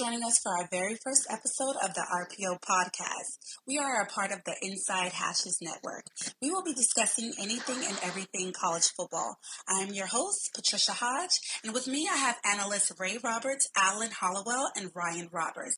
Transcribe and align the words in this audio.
joining 0.00 0.24
us 0.24 0.38
for 0.42 0.56
our 0.56 0.66
very 0.70 0.96
first 1.04 1.26
episode 1.28 1.76
of 1.84 1.92
the 1.92 2.00
RPO 2.00 2.58
podcast. 2.62 3.36
We 3.66 3.76
are 3.76 4.00
a 4.00 4.06
part 4.06 4.32
of 4.32 4.42
the 4.46 4.56
Inside 4.62 5.12
Hashes 5.12 5.58
Network. 5.60 6.04
We 6.40 6.50
will 6.50 6.62
be 6.62 6.72
discussing 6.72 7.34
anything 7.38 7.84
and 7.84 7.98
everything 8.02 8.54
college 8.58 8.88
football. 8.96 9.36
I 9.68 9.82
am 9.82 9.92
your 9.92 10.06
host, 10.06 10.52
Patricia 10.54 10.92
Hodge, 10.92 11.38
and 11.62 11.74
with 11.74 11.86
me 11.86 12.08
I 12.10 12.16
have 12.16 12.36
analysts 12.50 12.90
Ray 12.98 13.18
Roberts, 13.22 13.68
Alan 13.76 14.08
Hollowell, 14.10 14.70
and 14.74 14.90
Ryan 14.94 15.28
Roberts. 15.30 15.76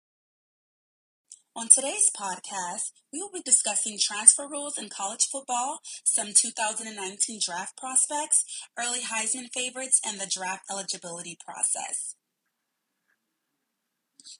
On 1.56 1.66
today's 1.74 2.08
podcast, 2.16 2.92
we 3.12 3.20
will 3.20 3.32
be 3.34 3.42
discussing 3.44 3.98
transfer 4.00 4.46
rules 4.48 4.78
in 4.78 4.88
college 4.88 5.26
football, 5.32 5.80
some 6.04 6.28
2019 6.28 7.40
draft 7.44 7.76
prospects, 7.76 8.44
early 8.78 9.00
Heisman 9.00 9.48
favorites, 9.52 10.00
and 10.06 10.20
the 10.20 10.30
draft 10.32 10.62
eligibility 10.70 11.36
process. 11.44 12.14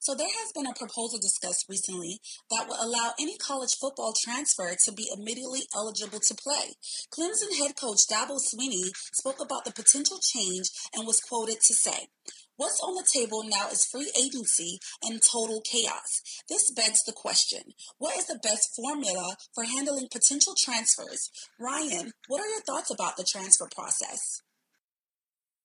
So 0.00 0.14
there 0.14 0.28
has 0.28 0.52
been 0.52 0.66
a 0.66 0.74
proposal 0.74 1.18
discussed 1.18 1.66
recently 1.68 2.20
that 2.50 2.68
will 2.68 2.78
allow 2.80 3.12
any 3.18 3.36
college 3.36 3.74
football 3.80 4.14
transfer 4.24 4.74
to 4.84 4.92
be 4.92 5.08
immediately 5.16 5.62
eligible 5.74 6.20
to 6.20 6.34
play. 6.34 6.74
Clemson 7.10 7.58
head 7.58 7.76
coach 7.76 8.06
Dabo 8.10 8.38
Swinney 8.38 8.90
spoke 9.12 9.40
about 9.40 9.64
the 9.64 9.72
potential 9.72 10.18
change 10.22 10.70
and 10.94 11.06
was 11.06 11.20
quoted 11.20 11.60
to 11.60 11.74
say, 11.74 12.08
What's 12.56 12.80
on 12.80 12.94
the 12.94 13.06
table 13.12 13.42
now 13.44 13.68
is 13.68 13.86
free 13.86 14.12
agency 14.16 14.78
and 15.02 15.20
total 15.20 15.62
chaos. 15.62 16.22
This 16.48 16.70
begs 16.70 17.02
the 17.02 17.12
question 17.12 17.74
what 17.98 18.16
is 18.16 18.26
the 18.26 18.38
best 18.42 18.76
formula 18.76 19.36
for 19.54 19.64
handling 19.64 20.08
potential 20.12 20.54
transfers? 20.56 21.30
Ryan, 21.58 22.12
what 22.28 22.40
are 22.40 22.48
your 22.48 22.60
thoughts 22.60 22.90
about 22.90 23.16
the 23.16 23.24
transfer 23.24 23.68
process? 23.74 24.42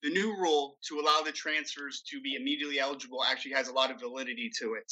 The 0.03 0.09
new 0.09 0.35
rule 0.37 0.77
to 0.87 0.99
allow 0.99 1.21
the 1.21 1.31
transfers 1.31 2.03
to 2.09 2.21
be 2.21 2.35
immediately 2.35 2.79
eligible 2.79 3.23
actually 3.23 3.53
has 3.53 3.67
a 3.67 3.73
lot 3.73 3.91
of 3.91 3.99
validity 3.99 4.49
to 4.59 4.75
it. 4.75 4.91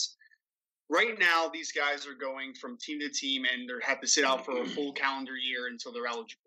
Right 0.90 1.18
now, 1.20 1.50
these 1.52 1.72
guys 1.72 2.06
are 2.06 2.14
going 2.14 2.54
from 2.54 2.78
team 2.78 3.00
to 3.00 3.10
team 3.10 3.44
and 3.52 3.68
they 3.68 3.74
have 3.86 4.02
to 4.02 4.08
sit 4.08 4.24
out 4.24 4.46
for 4.46 4.62
a 4.62 4.66
full 4.66 4.94
calendar 4.94 5.36
year 5.36 5.68
until 5.68 5.92
they're 5.92 6.08
eligible. 6.08 6.42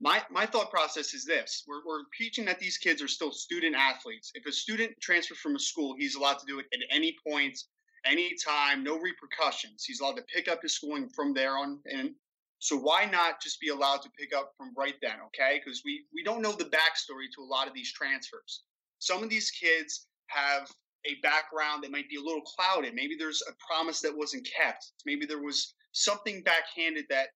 My, 0.00 0.22
my 0.30 0.46
thought 0.46 0.70
process 0.70 1.12
is 1.12 1.24
this 1.24 1.64
we're, 1.66 1.84
we're 1.84 2.04
preaching 2.16 2.44
that 2.44 2.60
these 2.60 2.78
kids 2.78 3.02
are 3.02 3.08
still 3.08 3.32
student 3.32 3.74
athletes. 3.74 4.30
If 4.34 4.46
a 4.46 4.52
student 4.52 4.92
transfers 5.00 5.38
from 5.38 5.56
a 5.56 5.58
school, 5.58 5.94
he's 5.98 6.14
allowed 6.14 6.38
to 6.38 6.46
do 6.46 6.60
it 6.60 6.66
at 6.72 6.80
any 6.90 7.16
point, 7.26 7.58
any 8.06 8.34
time, 8.36 8.84
no 8.84 8.98
repercussions. 8.98 9.84
He's 9.84 10.00
allowed 10.00 10.16
to 10.16 10.24
pick 10.34 10.46
up 10.48 10.62
his 10.62 10.74
schooling 10.74 11.08
from 11.08 11.34
there 11.34 11.58
on 11.58 11.80
in 11.86 12.14
so 12.58 12.76
why 12.76 13.04
not 13.04 13.40
just 13.40 13.60
be 13.60 13.68
allowed 13.68 14.02
to 14.02 14.10
pick 14.18 14.34
up 14.34 14.52
from 14.56 14.72
right 14.76 14.96
then, 15.00 15.16
okay? 15.26 15.60
Because 15.62 15.82
we 15.84 16.04
we 16.12 16.22
don't 16.22 16.42
know 16.42 16.52
the 16.52 16.64
backstory 16.64 17.30
to 17.34 17.42
a 17.42 17.48
lot 17.48 17.68
of 17.68 17.74
these 17.74 17.92
transfers. 17.92 18.62
Some 18.98 19.22
of 19.22 19.30
these 19.30 19.50
kids 19.50 20.06
have 20.26 20.68
a 21.06 21.14
background 21.22 21.84
that 21.84 21.92
might 21.92 22.08
be 22.08 22.16
a 22.16 22.22
little 22.22 22.42
clouded. 22.42 22.94
Maybe 22.94 23.14
there's 23.16 23.42
a 23.48 23.52
promise 23.64 24.00
that 24.00 24.16
wasn't 24.16 24.46
kept. 24.46 24.92
Maybe 25.06 25.24
there 25.24 25.42
was 25.42 25.74
something 25.92 26.42
backhanded 26.42 27.06
that 27.10 27.28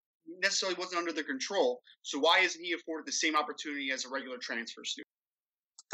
necessarily 0.43 0.79
wasn't 0.79 0.99
under 0.99 1.13
their 1.13 1.25
control. 1.25 1.81
So 2.03 2.19
why 2.19 2.41
isn't 2.41 2.63
he 2.63 2.73
afforded 2.73 3.07
the 3.07 3.15
same 3.15 3.37
opportunity 3.37 3.91
as 3.91 4.05
a 4.05 4.09
regular 4.09 4.39
transfer 4.39 4.85
student? 4.85 5.07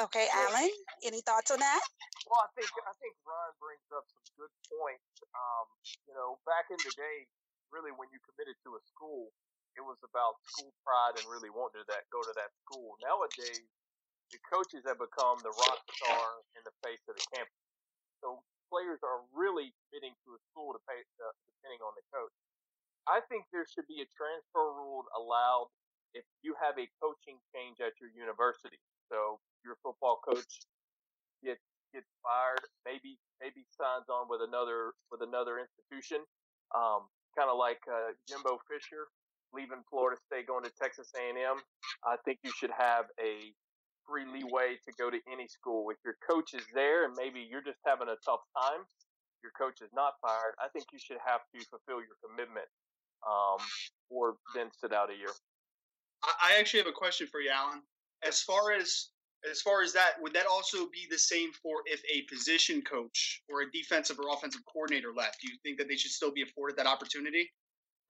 Okay, 0.01 0.29
Alan, 0.33 0.71
any 1.03 1.21
thoughts 1.27 1.51
on 1.51 1.59
that? 1.59 1.83
Well, 2.31 2.39
I 2.39 2.49
think 2.55 2.71
I 2.71 2.95
think 3.03 3.19
Ryan 3.27 3.55
brings 3.59 3.89
up 3.91 4.07
some 4.07 4.23
good 4.39 4.55
points. 4.71 5.11
Um, 5.35 5.67
you 6.07 6.15
know, 6.15 6.39
back 6.47 6.71
in 6.71 6.79
the 6.79 6.95
day, 6.95 7.27
really 7.75 7.93
when 7.95 8.09
you 8.11 8.19
committed 8.25 8.57
to 8.65 8.77
a 8.77 8.83
school, 8.89 9.31
it 9.77 9.85
was 9.85 9.99
about 10.03 10.41
school 10.51 10.75
pride 10.83 11.15
and 11.21 11.27
really 11.31 11.53
wanting 11.53 11.85
to 11.85 11.89
that 11.93 12.09
go 12.11 12.19
to 12.23 12.35
that 12.35 12.51
school. 12.67 12.99
Nowadays, 12.99 13.63
the 14.35 14.41
coaches 14.45 14.85
have 14.85 15.01
become 15.01 15.41
the 15.41 15.55
rock 15.55 15.81
star 15.97 16.27
in 16.59 16.63
the 16.67 16.75
face 16.85 17.01
of 17.09 17.17
the 17.17 17.25
campus. 17.33 17.63
So 18.21 18.43
players 18.69 19.01
are 19.01 19.25
really 19.33 19.73
committing 19.89 20.13
to 20.27 20.37
a 20.37 20.41
school 20.53 20.77
to 20.77 20.81
pay, 20.85 21.01
uh, 21.01 21.33
depending 21.49 21.81
on 21.81 21.95
the 21.97 22.05
coach. 22.13 22.35
I 23.09 23.25
think 23.33 23.49
there 23.55 23.65
should 23.65 23.89
be 23.89 24.05
a 24.05 24.09
transfer 24.13 24.69
rule 24.77 25.09
allowed 25.17 25.73
if 26.13 26.25
you 26.45 26.53
have 26.61 26.77
a 26.77 26.89
coaching 27.01 27.41
change 27.57 27.81
at 27.81 27.97
your 28.01 28.13
university. 28.13 28.77
So 29.09 29.41
your 29.65 29.81
football 29.81 30.21
coach 30.21 30.69
gets 31.41 31.65
gets 31.97 32.09
fired, 32.21 32.61
maybe 32.85 33.17
maybe 33.41 33.65
signs 33.73 34.13
on 34.13 34.29
with 34.29 34.45
another 34.45 34.93
with 35.09 35.25
another 35.25 35.57
institution. 35.57 36.21
Um, 36.77 37.09
kind 37.39 37.47
of 37.47 37.55
like 37.55 37.79
uh, 37.87 38.11
Jimbo 38.27 38.59
Fisher 38.67 39.07
leaving 39.55 39.81
Florida 39.89 40.19
State, 40.27 40.51
going 40.51 40.65
to 40.67 40.73
Texas 40.75 41.09
A&M. 41.15 41.63
I 42.05 42.19
think 42.27 42.43
you 42.43 42.51
should 42.51 42.75
have 42.75 43.07
a 43.23 43.55
free 44.05 44.27
leeway 44.27 44.77
to 44.85 44.91
go 44.99 45.09
to 45.09 45.19
any 45.31 45.47
school. 45.47 45.89
If 45.95 45.99
your 46.05 46.19
coach 46.27 46.53
is 46.53 46.67
there 46.75 47.07
and 47.07 47.15
maybe 47.17 47.47
you're 47.47 47.63
just 47.63 47.79
having 47.87 48.09
a 48.09 48.19
tough 48.27 48.43
time, 48.57 48.83
your 49.43 49.53
coach 49.55 49.81
is 49.81 49.91
not 49.95 50.19
fired. 50.21 50.59
I 50.59 50.69
think 50.75 50.91
you 50.93 50.99
should 50.99 51.23
have 51.25 51.41
to 51.55 51.59
fulfill 51.71 52.03
your 52.03 52.19
commitment, 52.21 52.67
um, 53.23 53.63
or 54.11 54.37
then 54.55 54.69
sit 54.75 54.93
out 54.93 55.11
a 55.11 55.17
year. 55.17 55.33
I 56.25 56.59
actually 56.59 56.81
have 56.81 56.91
a 56.91 56.97
question 56.97 57.29
for 57.31 57.41
you, 57.41 57.51
Alan. 57.55 57.81
As 58.27 58.43
far 58.43 58.73
as 58.73 59.11
as 59.47 59.61
far 59.63 59.83
as 59.83 59.93
that, 59.93 60.19
would 60.21 60.33
that 60.35 60.47
also 60.51 60.89
be 60.91 61.07
the 61.11 61.19
same 61.19 61.53
for 61.63 61.83
if 61.87 62.03
a 62.11 62.23
position 62.27 62.83
coach 62.83 63.43
or 63.49 63.63
a 63.63 63.71
defensive 63.71 64.19
or 64.19 64.35
offensive 64.35 64.63
coordinator 64.67 65.13
left? 65.15 65.41
Do 65.41 65.47
you 65.47 65.59
think 65.63 65.79
that 65.79 65.89
they 65.89 65.97
should 65.97 66.11
still 66.11 66.33
be 66.33 66.43
afforded 66.43 66.77
that 66.77 66.87
opportunity? 66.87 67.51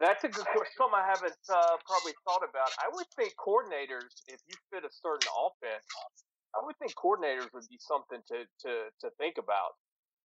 That's 0.00 0.22
a 0.22 0.30
good 0.30 0.46
question. 0.46 0.78
Something 0.78 1.02
I 1.02 1.06
haven't 1.10 1.42
uh, 1.50 1.76
probably 1.82 2.14
thought 2.22 2.46
about. 2.46 2.70
I 2.78 2.88
would 2.94 3.10
think 3.18 3.34
coordinators, 3.34 4.14
if 4.30 4.38
you 4.46 4.54
fit 4.70 4.86
a 4.86 4.92
certain 4.94 5.26
offense, 5.34 5.84
I 6.54 6.64
would 6.64 6.78
think 6.78 6.94
coordinators 6.94 7.50
would 7.52 7.66
be 7.68 7.82
something 7.82 8.22
to 8.30 8.46
to 8.46 8.72
to 8.88 9.06
think 9.18 9.36
about. 9.36 9.76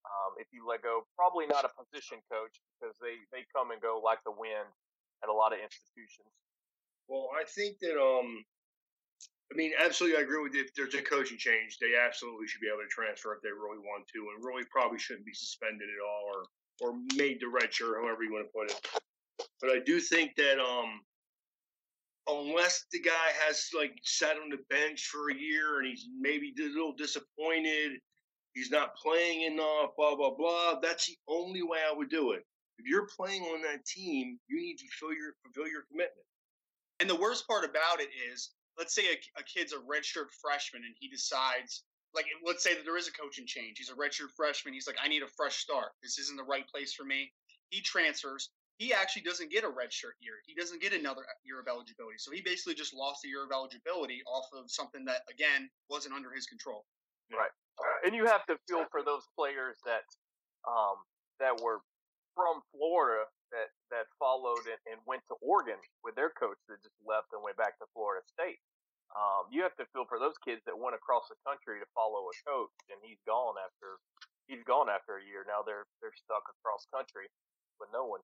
Um, 0.01 0.33
if 0.41 0.49
you 0.51 0.65
let 0.67 0.81
go, 0.81 1.05
probably 1.15 1.45
not 1.47 1.63
a 1.63 1.71
position 1.71 2.19
coach 2.27 2.59
because 2.75 2.93
they 2.99 3.15
they 3.31 3.47
come 3.55 3.71
and 3.71 3.79
go 3.79 4.01
like 4.03 4.19
the 4.27 4.35
wind 4.35 4.67
at 5.23 5.29
a 5.29 5.33
lot 5.33 5.55
of 5.55 5.63
institutions. 5.63 6.29
Well, 7.07 7.31
I 7.31 7.47
think 7.47 7.79
that 7.79 7.95
um, 7.95 8.43
I 9.51 9.57
mean, 9.57 9.71
absolutely, 9.83 10.17
I 10.17 10.21
agree 10.21 10.41
with 10.41 10.53
you. 10.53 10.61
If 10.61 10.73
there's 10.75 10.95
a 10.95 11.01
coaching 11.01 11.37
change, 11.37 11.77
they 11.79 11.99
absolutely 11.99 12.47
should 12.47 12.61
be 12.61 12.67
able 12.67 12.83
to 12.83 12.87
transfer 12.87 13.33
if 13.33 13.41
they 13.41 13.49
really 13.51 13.79
want 13.79 14.07
to, 14.13 14.31
and 14.33 14.45
really 14.45 14.63
probably 14.71 14.97
shouldn't 14.97 15.25
be 15.25 15.33
suspended 15.33 15.89
at 15.89 16.01
all 16.01 16.23
or 16.31 16.43
or 16.79 16.97
made 17.15 17.39
to 17.41 17.49
red 17.49 17.71
shirt, 17.71 17.97
however 18.01 18.23
you 18.23 18.31
want 18.31 18.47
to 18.47 18.51
put 18.57 18.71
it. 18.71 18.87
But 19.59 19.71
I 19.71 19.79
do 19.85 19.99
think 19.99 20.35
that 20.37 20.59
um, 20.59 21.01
unless 22.27 22.85
the 22.91 23.01
guy 23.01 23.29
has 23.45 23.69
like 23.77 23.93
sat 24.03 24.37
on 24.37 24.49
the 24.49 24.57
bench 24.69 25.07
for 25.07 25.29
a 25.29 25.35
year 25.35 25.79
and 25.79 25.87
he's 25.87 26.07
maybe 26.19 26.53
a 26.57 26.63
little 26.63 26.93
disappointed, 26.93 27.99
he's 28.53 28.71
not 28.71 28.95
playing 28.95 29.41
enough, 29.41 29.91
blah 29.97 30.15
blah 30.15 30.33
blah. 30.33 30.79
That's 30.81 31.07
the 31.07 31.17
only 31.27 31.61
way 31.61 31.79
I 31.79 31.93
would 31.93 32.09
do 32.09 32.31
it. 32.31 32.43
If 32.79 32.87
you're 32.87 33.07
playing 33.15 33.43
on 33.43 33.61
that 33.63 33.85
team, 33.85 34.39
you 34.47 34.61
need 34.61 34.77
to 34.77 34.85
fulfill 34.97 35.15
your 35.15 35.33
fulfill 35.43 35.69
your 35.69 35.83
commitment. 35.91 36.25
And 36.99 37.09
the 37.09 37.19
worst 37.19 37.47
part 37.47 37.65
about 37.65 37.99
it 37.99 38.09
is 38.31 38.51
let's 38.77 38.95
say 38.95 39.03
a, 39.07 39.39
a 39.39 39.43
kid's 39.43 39.73
a 39.73 39.77
redshirt 39.77 40.31
freshman 40.41 40.83
and 40.85 40.95
he 40.99 41.07
decides 41.07 41.83
like 42.13 42.25
let's 42.45 42.63
say 42.63 42.75
that 42.75 42.83
there 42.83 42.97
is 42.97 43.07
a 43.07 43.11
coaching 43.11 43.47
change. 43.47 43.77
He's 43.77 43.89
a 43.89 43.95
redshirt 43.95 44.31
freshman. 44.35 44.73
He's 44.73 44.87
like, 44.87 44.97
I 45.01 45.07
need 45.07 45.23
a 45.23 45.27
fresh 45.27 45.57
start. 45.57 45.95
This 46.03 46.19
isn't 46.19 46.35
the 46.35 46.43
right 46.43 46.67
place 46.67 46.93
for 46.93 47.05
me. 47.05 47.31
He 47.69 47.81
transfers. 47.81 48.49
He 48.77 48.93
actually 48.93 49.21
doesn't 49.21 49.51
get 49.51 49.63
a 49.63 49.67
redshirt 49.67 50.17
year. 50.19 50.41
He 50.45 50.55
doesn't 50.55 50.81
get 50.81 50.91
another 50.91 51.21
year 51.45 51.61
of 51.61 51.67
eligibility. 51.67 52.17
So 52.17 52.31
he 52.31 52.41
basically 52.41 52.73
just 52.73 52.93
lost 52.93 53.23
a 53.23 53.27
year 53.27 53.45
of 53.45 53.51
eligibility 53.53 54.21
off 54.27 54.45
of 54.51 54.69
something 54.71 55.05
that 55.05 55.21
again 55.31 55.69
wasn't 55.89 56.15
under 56.15 56.33
his 56.33 56.45
control. 56.45 56.83
Right. 57.31 57.51
And 58.03 58.13
you 58.15 58.25
have 58.25 58.45
to 58.47 58.57
feel 58.67 58.83
for 58.91 59.03
those 59.03 59.23
players 59.37 59.77
that 59.85 60.03
um, 60.67 60.99
that 61.39 61.55
were 61.61 61.79
from 62.35 62.59
Florida 62.75 63.23
that 63.51 63.71
that 63.91 64.07
followed 64.19 64.63
and, 64.67 64.79
and, 64.87 64.99
went 65.03 65.21
to 65.27 65.35
Oregon 65.43 65.79
with 66.03 66.15
their 66.15 66.31
coach 66.31 66.57
that 66.71 66.79
just 66.79 66.95
left 67.03 67.27
and 67.35 67.43
went 67.43 67.59
back 67.59 67.75
to 67.79 67.85
Florida 67.91 68.23
State. 68.31 68.59
Um, 69.11 69.51
you 69.51 69.61
have 69.63 69.75
to 69.75 69.85
feel 69.91 70.07
for 70.07 70.19
those 70.19 70.39
kids 70.39 70.63
that 70.65 70.77
went 70.77 70.95
across 70.95 71.27
the 71.27 71.35
country 71.43 71.83
to 71.83 71.87
follow 71.91 72.31
a 72.31 72.35
coach, 72.47 72.71
and 72.87 72.99
he's 73.03 73.19
gone 73.27 73.59
after 73.59 73.99
he's 74.47 74.63
gone 74.63 74.87
after 74.87 75.19
a 75.19 75.23
year. 75.23 75.43
Now 75.43 75.63
they're 75.67 75.85
they're 75.99 76.15
stuck 76.15 76.47
across 76.47 76.87
country 76.95 77.27
with 77.79 77.89
no 77.91 78.07
one. 78.07 78.23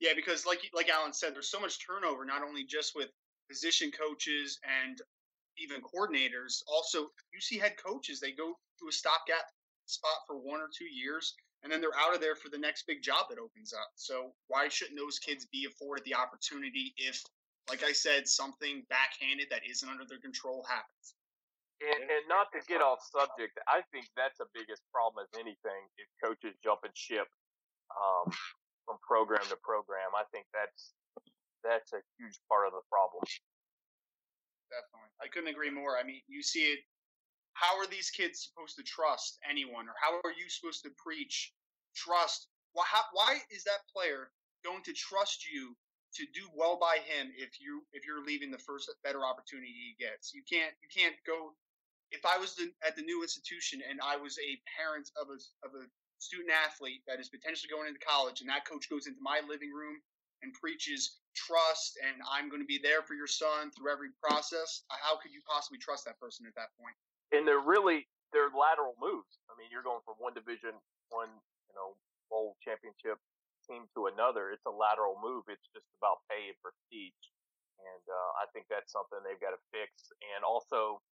Yeah, 0.00 0.16
because 0.16 0.46
like 0.46 0.64
like 0.72 0.88
Alan 0.88 1.12
said, 1.12 1.34
there's 1.34 1.50
so 1.50 1.60
much 1.60 1.84
turnover, 1.84 2.24
not 2.24 2.42
only 2.42 2.64
just 2.64 2.96
with 2.96 3.12
position 3.50 3.90
coaches 3.92 4.58
and 4.64 5.00
even 5.58 5.82
coordinators. 5.82 6.62
Also, 6.68 7.10
you 7.32 7.40
see 7.40 7.58
head 7.58 7.74
coaches; 7.76 8.20
they 8.20 8.32
go 8.32 8.56
to 8.80 8.88
a 8.88 8.92
stopgap 8.92 9.44
spot 9.86 10.24
for 10.26 10.36
one 10.36 10.60
or 10.60 10.68
two 10.72 10.88
years, 10.88 11.34
and 11.62 11.72
then 11.72 11.80
they're 11.80 11.96
out 11.98 12.14
of 12.14 12.20
there 12.20 12.36
for 12.36 12.48
the 12.48 12.58
next 12.58 12.86
big 12.86 13.02
job 13.02 13.26
that 13.28 13.38
opens 13.38 13.72
up. 13.72 13.90
So 13.96 14.32
why 14.46 14.68
shouldn't 14.68 14.98
those 14.98 15.18
kids 15.18 15.46
be 15.46 15.66
afforded 15.66 16.04
the 16.04 16.14
opportunity 16.14 16.94
if, 16.96 17.22
like 17.68 17.84
I 17.84 17.92
said, 17.92 18.26
something 18.28 18.84
backhanded 18.88 19.48
that 19.50 19.62
isn't 19.68 19.88
under 19.88 20.04
their 20.04 20.20
control 20.20 20.64
happens? 20.68 21.14
And, 21.78 22.02
and 22.10 22.24
not 22.26 22.50
to 22.56 22.60
get 22.66 22.82
off 22.82 22.98
subject, 23.06 23.54
I 23.70 23.86
think 23.94 24.10
that's 24.18 24.42
the 24.42 24.50
biggest 24.50 24.82
problem 24.90 25.22
as 25.22 25.30
anything 25.38 25.86
is 25.94 26.10
coaches 26.18 26.58
jumping 26.58 26.90
ship 26.98 27.30
um, 27.94 28.34
from 28.82 28.98
program 29.06 29.46
to 29.46 29.58
program. 29.62 30.10
I 30.18 30.26
think 30.34 30.50
that's 30.50 30.96
that's 31.62 31.94
a 31.94 32.02
huge 32.18 32.38
part 32.50 32.66
of 32.66 32.74
the 32.74 32.82
problem. 32.90 33.22
Definitely, 34.70 35.14
I 35.22 35.30
couldn't 35.30 35.54
agree 35.54 35.70
more. 35.70 35.94
I 35.94 36.02
mean, 36.02 36.18
you 36.26 36.42
see 36.42 36.74
it 36.74 36.82
how 37.58 37.74
are 37.78 37.90
these 37.90 38.10
kids 38.10 38.46
supposed 38.46 38.76
to 38.76 38.84
trust 38.84 39.38
anyone, 39.42 39.90
or 39.90 39.94
how 40.00 40.14
are 40.22 40.34
you 40.38 40.46
supposed 40.48 40.82
to 40.84 40.90
preach 40.94 41.52
trust? 41.96 42.46
Why, 42.72 42.84
how, 42.86 43.02
why 43.12 43.38
is 43.50 43.64
that 43.64 43.82
player 43.92 44.30
going 44.64 44.82
to 44.84 44.92
trust 44.92 45.42
you 45.42 45.74
to 46.18 46.26
do 46.34 46.50
well 46.50 46.74
by 46.74 46.98
him 47.06 47.30
if 47.38 47.62
you 47.62 47.86
if 47.94 48.02
you're 48.02 48.26
leaving 48.26 48.50
the 48.50 48.58
first 48.58 48.90
better 49.06 49.22
opportunity 49.22 49.70
he 49.70 49.94
gets? 49.94 50.34
You 50.34 50.42
can't 50.42 50.74
you 50.82 50.90
can't 50.90 51.14
go. 51.22 51.54
If 52.10 52.24
I 52.24 52.40
was 52.40 52.56
the, 52.56 52.72
at 52.82 52.96
the 52.96 53.04
new 53.04 53.20
institution 53.22 53.84
and 53.84 54.00
I 54.00 54.16
was 54.16 54.34
a 54.42 54.58
parent 54.66 55.12
of 55.14 55.30
a 55.30 55.38
of 55.62 55.78
a 55.78 55.86
student 56.18 56.50
athlete 56.50 57.06
that 57.06 57.22
is 57.22 57.30
potentially 57.30 57.70
going 57.70 57.86
into 57.86 58.02
college, 58.02 58.42
and 58.42 58.50
that 58.50 58.66
coach 58.66 58.90
goes 58.90 59.06
into 59.06 59.22
my 59.22 59.38
living 59.46 59.70
room 59.70 60.02
and 60.42 60.50
preaches 60.54 61.22
trust 61.34 61.98
and 62.02 62.18
I'm 62.26 62.50
going 62.50 62.62
to 62.62 62.66
be 62.68 62.78
there 62.82 63.02
for 63.02 63.14
your 63.14 63.30
son 63.30 63.70
through 63.74 63.90
every 63.90 64.10
process, 64.18 64.82
how 64.90 65.18
could 65.18 65.30
you 65.30 65.42
possibly 65.46 65.78
trust 65.78 66.06
that 66.06 66.18
person 66.18 66.46
at 66.46 66.54
that 66.58 66.74
point? 66.78 66.94
And 67.30 67.46
they're 67.46 67.62
really 67.62 68.10
they're 68.34 68.50
lateral 68.50 68.98
moves. 68.98 69.38
I 69.48 69.54
mean, 69.54 69.70
you're 69.70 69.86
going 69.86 70.02
from 70.02 70.18
one 70.18 70.34
division, 70.34 70.74
one 71.14 71.30
you 71.70 71.74
know 71.78 71.94
bowl 72.26 72.58
championship 72.60 73.22
team 73.68 73.86
to 73.94 74.08
another. 74.08 74.50
It's 74.50 74.64
a 74.66 74.72
lateral 74.72 75.20
move. 75.20 75.46
It's 75.52 75.68
just 75.76 75.86
about 76.00 76.24
pay 76.26 76.50
and 76.50 76.58
prestige, 76.64 77.22
and 77.78 78.04
uh, 78.08 78.30
I 78.42 78.48
think 78.56 78.66
that's 78.72 78.90
something 78.90 79.20
they've 79.22 79.40
got 79.40 79.52
to 79.52 79.62
fix. 79.70 79.92
And 80.34 80.42
also, 80.42 81.04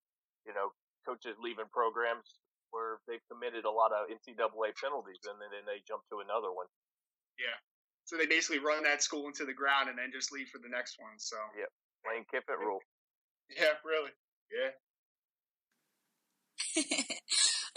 you 0.48 0.56
know, 0.56 0.72
coaches 1.04 1.36
leaving 1.38 1.69
programs 1.69 2.40
where 2.74 3.04
they've 3.06 3.24
committed 3.30 3.68
a 3.68 3.72
lot 3.72 3.92
of 3.92 4.07
NCAA 4.10 4.74
penalties, 4.80 5.24
and 5.28 5.38
then, 5.38 5.52
then 5.52 5.68
they 5.68 5.84
jump 5.86 6.07
to 6.10 6.24
another 6.24 6.50
one. 6.50 6.68
Yeah, 7.36 7.60
so 8.06 8.16
they 8.16 8.30
basically 8.30 8.62
run 8.62 8.86
that 8.86 9.01
school 9.01 9.28
into 9.28 9.44
the 9.46 9.54
ground 9.54 9.90
and 9.90 9.98
then 9.98 10.13
just 10.13 10.31
leave 10.31 10.48
for 10.48 10.62
the 10.62 10.69
next 10.69 11.01
one. 11.01 11.18
So 11.18 11.36
yep, 11.58 11.69
Lane 12.08 12.25
Kiffin 12.31 12.58
rule. 12.62 12.80
Yeah, 13.46 13.78
really. 13.86 14.10
Yeah. 14.50 14.74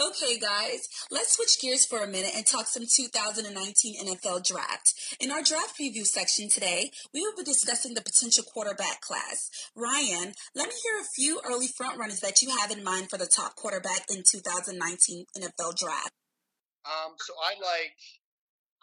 okay, 0.00 0.38
guys, 0.38 0.88
let's 1.10 1.36
switch 1.36 1.60
gears 1.60 1.86
for 1.86 2.02
a 2.02 2.08
minute 2.08 2.32
and 2.34 2.46
talk 2.46 2.66
some 2.66 2.84
2019 2.84 4.06
NFL 4.06 4.46
draft. 4.46 4.94
In 5.20 5.30
our 5.30 5.42
draft 5.42 5.78
preview 5.78 6.04
section 6.04 6.48
today, 6.48 6.90
we 7.12 7.20
will 7.20 7.36
be 7.36 7.44
discussing 7.44 7.94
the 7.94 8.02
potential 8.02 8.44
quarterback 8.44 9.00
class. 9.00 9.50
Ryan, 9.74 10.32
let 10.54 10.68
me 10.68 10.74
hear 10.82 11.00
a 11.00 11.10
few 11.16 11.40
early 11.44 11.68
frontrunners 11.68 12.20
that 12.20 12.42
you 12.42 12.56
have 12.60 12.70
in 12.70 12.84
mind 12.84 13.10
for 13.10 13.18
the 13.18 13.26
top 13.26 13.56
quarterback 13.56 14.06
in 14.10 14.22
2019 14.30 15.24
NFL 15.36 15.76
draft. 15.76 16.12
Um, 16.86 17.14
so 17.18 17.34
I 17.34 17.60
like 17.60 17.96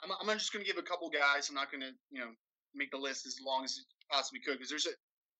I'm, 0.03 0.11
I'm 0.29 0.37
just 0.37 0.53
going 0.53 0.63
to 0.63 0.69
give 0.69 0.77
a 0.77 0.85
couple 0.85 1.09
guys. 1.09 1.49
I'm 1.49 1.55
not 1.55 1.71
going 1.71 1.81
to, 1.81 1.91
you 2.11 2.19
know, 2.19 2.31
make 2.73 2.91
the 2.91 2.97
list 2.97 3.25
as 3.25 3.37
long 3.45 3.63
as 3.63 3.77
it 3.77 3.85
possibly 4.11 4.39
could 4.45 4.57
because 4.57 4.69
there's 4.69 4.87
a 4.87 4.95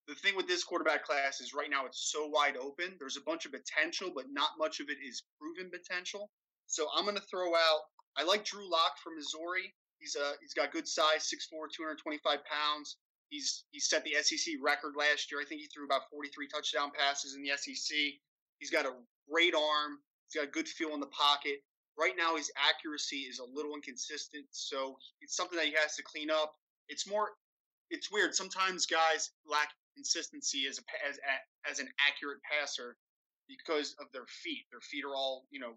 the 0.07 0.15
thing 0.15 0.35
with 0.35 0.47
this 0.47 0.63
quarterback 0.63 1.03
class 1.03 1.41
is 1.41 1.53
right 1.53 1.69
now 1.69 1.85
it's 1.85 2.11
so 2.11 2.27
wide 2.27 2.57
open. 2.57 2.95
There's 2.99 3.17
a 3.17 3.25
bunch 3.25 3.45
of 3.45 3.51
potential, 3.51 4.11
but 4.13 4.25
not 4.31 4.49
much 4.59 4.79
of 4.79 4.89
it 4.89 4.97
is 5.03 5.23
proven 5.39 5.71
potential. 5.71 6.29
So 6.67 6.87
I'm 6.95 7.05
going 7.05 7.17
to 7.17 7.23
throw 7.23 7.55
out. 7.55 7.81
I 8.17 8.23
like 8.23 8.45
Drew 8.45 8.69
Lock 8.69 8.97
from 9.03 9.15
Missouri. 9.15 9.73
He's 9.99 10.15
uh 10.15 10.33
he's 10.41 10.53
got 10.53 10.71
good 10.71 10.87
size, 10.87 11.31
6'4", 11.31 11.71
225 11.73 12.39
pounds. 12.45 12.97
He's 13.29 13.65
he 13.71 13.79
set 13.79 14.03
the 14.03 14.15
SEC 14.21 14.55
record 14.61 14.93
last 14.97 15.31
year. 15.31 15.41
I 15.41 15.45
think 15.45 15.61
he 15.61 15.67
threw 15.67 15.85
about 15.85 16.09
43 16.11 16.47
touchdown 16.53 16.91
passes 16.97 17.35
in 17.35 17.43
the 17.43 17.51
SEC. 17.57 17.97
He's 18.59 18.69
got 18.71 18.85
a 18.85 18.93
great 19.29 19.55
arm. 19.55 19.99
He's 20.27 20.39
got 20.41 20.47
a 20.47 20.51
good 20.51 20.67
feel 20.67 20.93
in 20.93 20.99
the 20.99 21.07
pocket. 21.07 21.63
Right 21.97 22.13
now, 22.17 22.35
his 22.35 22.51
accuracy 22.57 23.23
is 23.23 23.39
a 23.39 23.45
little 23.45 23.73
inconsistent, 23.73 24.45
so 24.51 24.97
it's 25.21 25.35
something 25.35 25.57
that 25.57 25.67
he 25.67 25.73
has 25.79 25.95
to 25.95 26.03
clean 26.03 26.29
up. 26.29 26.53
It's 26.89 27.07
more, 27.07 27.29
it's 27.89 28.11
weird. 28.11 28.35
Sometimes 28.35 28.85
guys 28.85 29.31
lack 29.49 29.69
consistency 29.95 30.67
as 30.69 30.79
a 30.79 30.83
as 31.07 31.19
as 31.69 31.79
an 31.79 31.89
accurate 31.99 32.39
passer 32.43 32.97
because 33.47 33.95
of 33.99 34.07
their 34.13 34.27
feet. 34.27 34.65
Their 34.71 34.81
feet 34.81 35.05
are 35.05 35.15
all 35.15 35.45
you 35.51 35.59
know, 35.59 35.73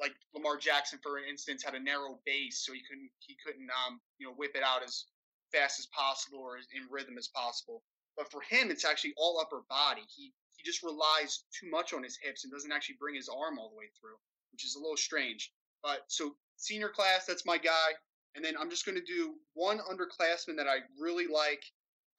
like 0.00 0.14
Lamar 0.34 0.56
Jackson, 0.56 0.98
for 1.02 1.18
instance, 1.18 1.62
had 1.64 1.74
a 1.74 1.80
narrow 1.80 2.20
base, 2.24 2.64
so 2.64 2.72
he 2.72 2.82
couldn't 2.88 3.10
he 3.20 3.36
couldn't 3.44 3.68
um 3.86 4.00
you 4.18 4.26
know 4.26 4.34
whip 4.34 4.52
it 4.54 4.62
out 4.62 4.82
as 4.84 5.04
fast 5.52 5.78
as 5.78 5.86
possible 5.86 6.40
or 6.40 6.56
as 6.58 6.66
in 6.74 6.88
rhythm 6.90 7.18
as 7.18 7.28
possible. 7.28 7.82
But 8.16 8.30
for 8.30 8.40
him, 8.40 8.70
it's 8.70 8.84
actually 8.84 9.14
all 9.16 9.40
upper 9.40 9.62
body. 9.68 10.02
He 10.14 10.32
he 10.56 10.64
just 10.64 10.82
relies 10.82 11.44
too 11.52 11.68
much 11.70 11.92
on 11.92 12.02
his 12.02 12.18
hips 12.22 12.44
and 12.44 12.52
doesn't 12.52 12.72
actually 12.72 12.96
bring 12.98 13.14
his 13.14 13.28
arm 13.28 13.58
all 13.58 13.70
the 13.70 13.76
way 13.76 13.90
through 14.00 14.16
which 14.56 14.64
is 14.64 14.74
a 14.74 14.80
little 14.80 14.96
strange. 14.96 15.52
But 15.82 16.00
so 16.08 16.34
senior 16.56 16.88
class, 16.88 17.26
that's 17.26 17.44
my 17.44 17.58
guy. 17.58 17.92
And 18.34 18.44
then 18.44 18.54
I'm 18.58 18.70
just 18.70 18.86
going 18.86 18.96
to 18.96 19.04
do 19.04 19.34
one 19.54 19.78
underclassman 19.80 20.56
that 20.56 20.66
I 20.66 20.78
really 20.98 21.26
like. 21.26 21.62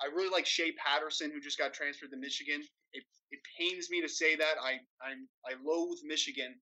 I 0.02 0.08
really 0.14 0.30
like 0.30 0.46
Shea 0.46 0.74
Patterson, 0.74 1.32
who 1.32 1.40
just 1.40 1.58
got 1.58 1.74
transferred 1.74 2.12
to 2.12 2.18
Michigan. 2.18 2.62
It, 2.94 3.04
it 3.32 3.40
pains 3.60 3.90
me 3.90 4.02
to 4.02 4.10
say 4.10 4.36
that. 4.36 4.56
I 4.62 4.80
I'm, 5.04 5.28
I 5.46 5.54
loathe 5.64 6.00
Michigan, 6.04 6.56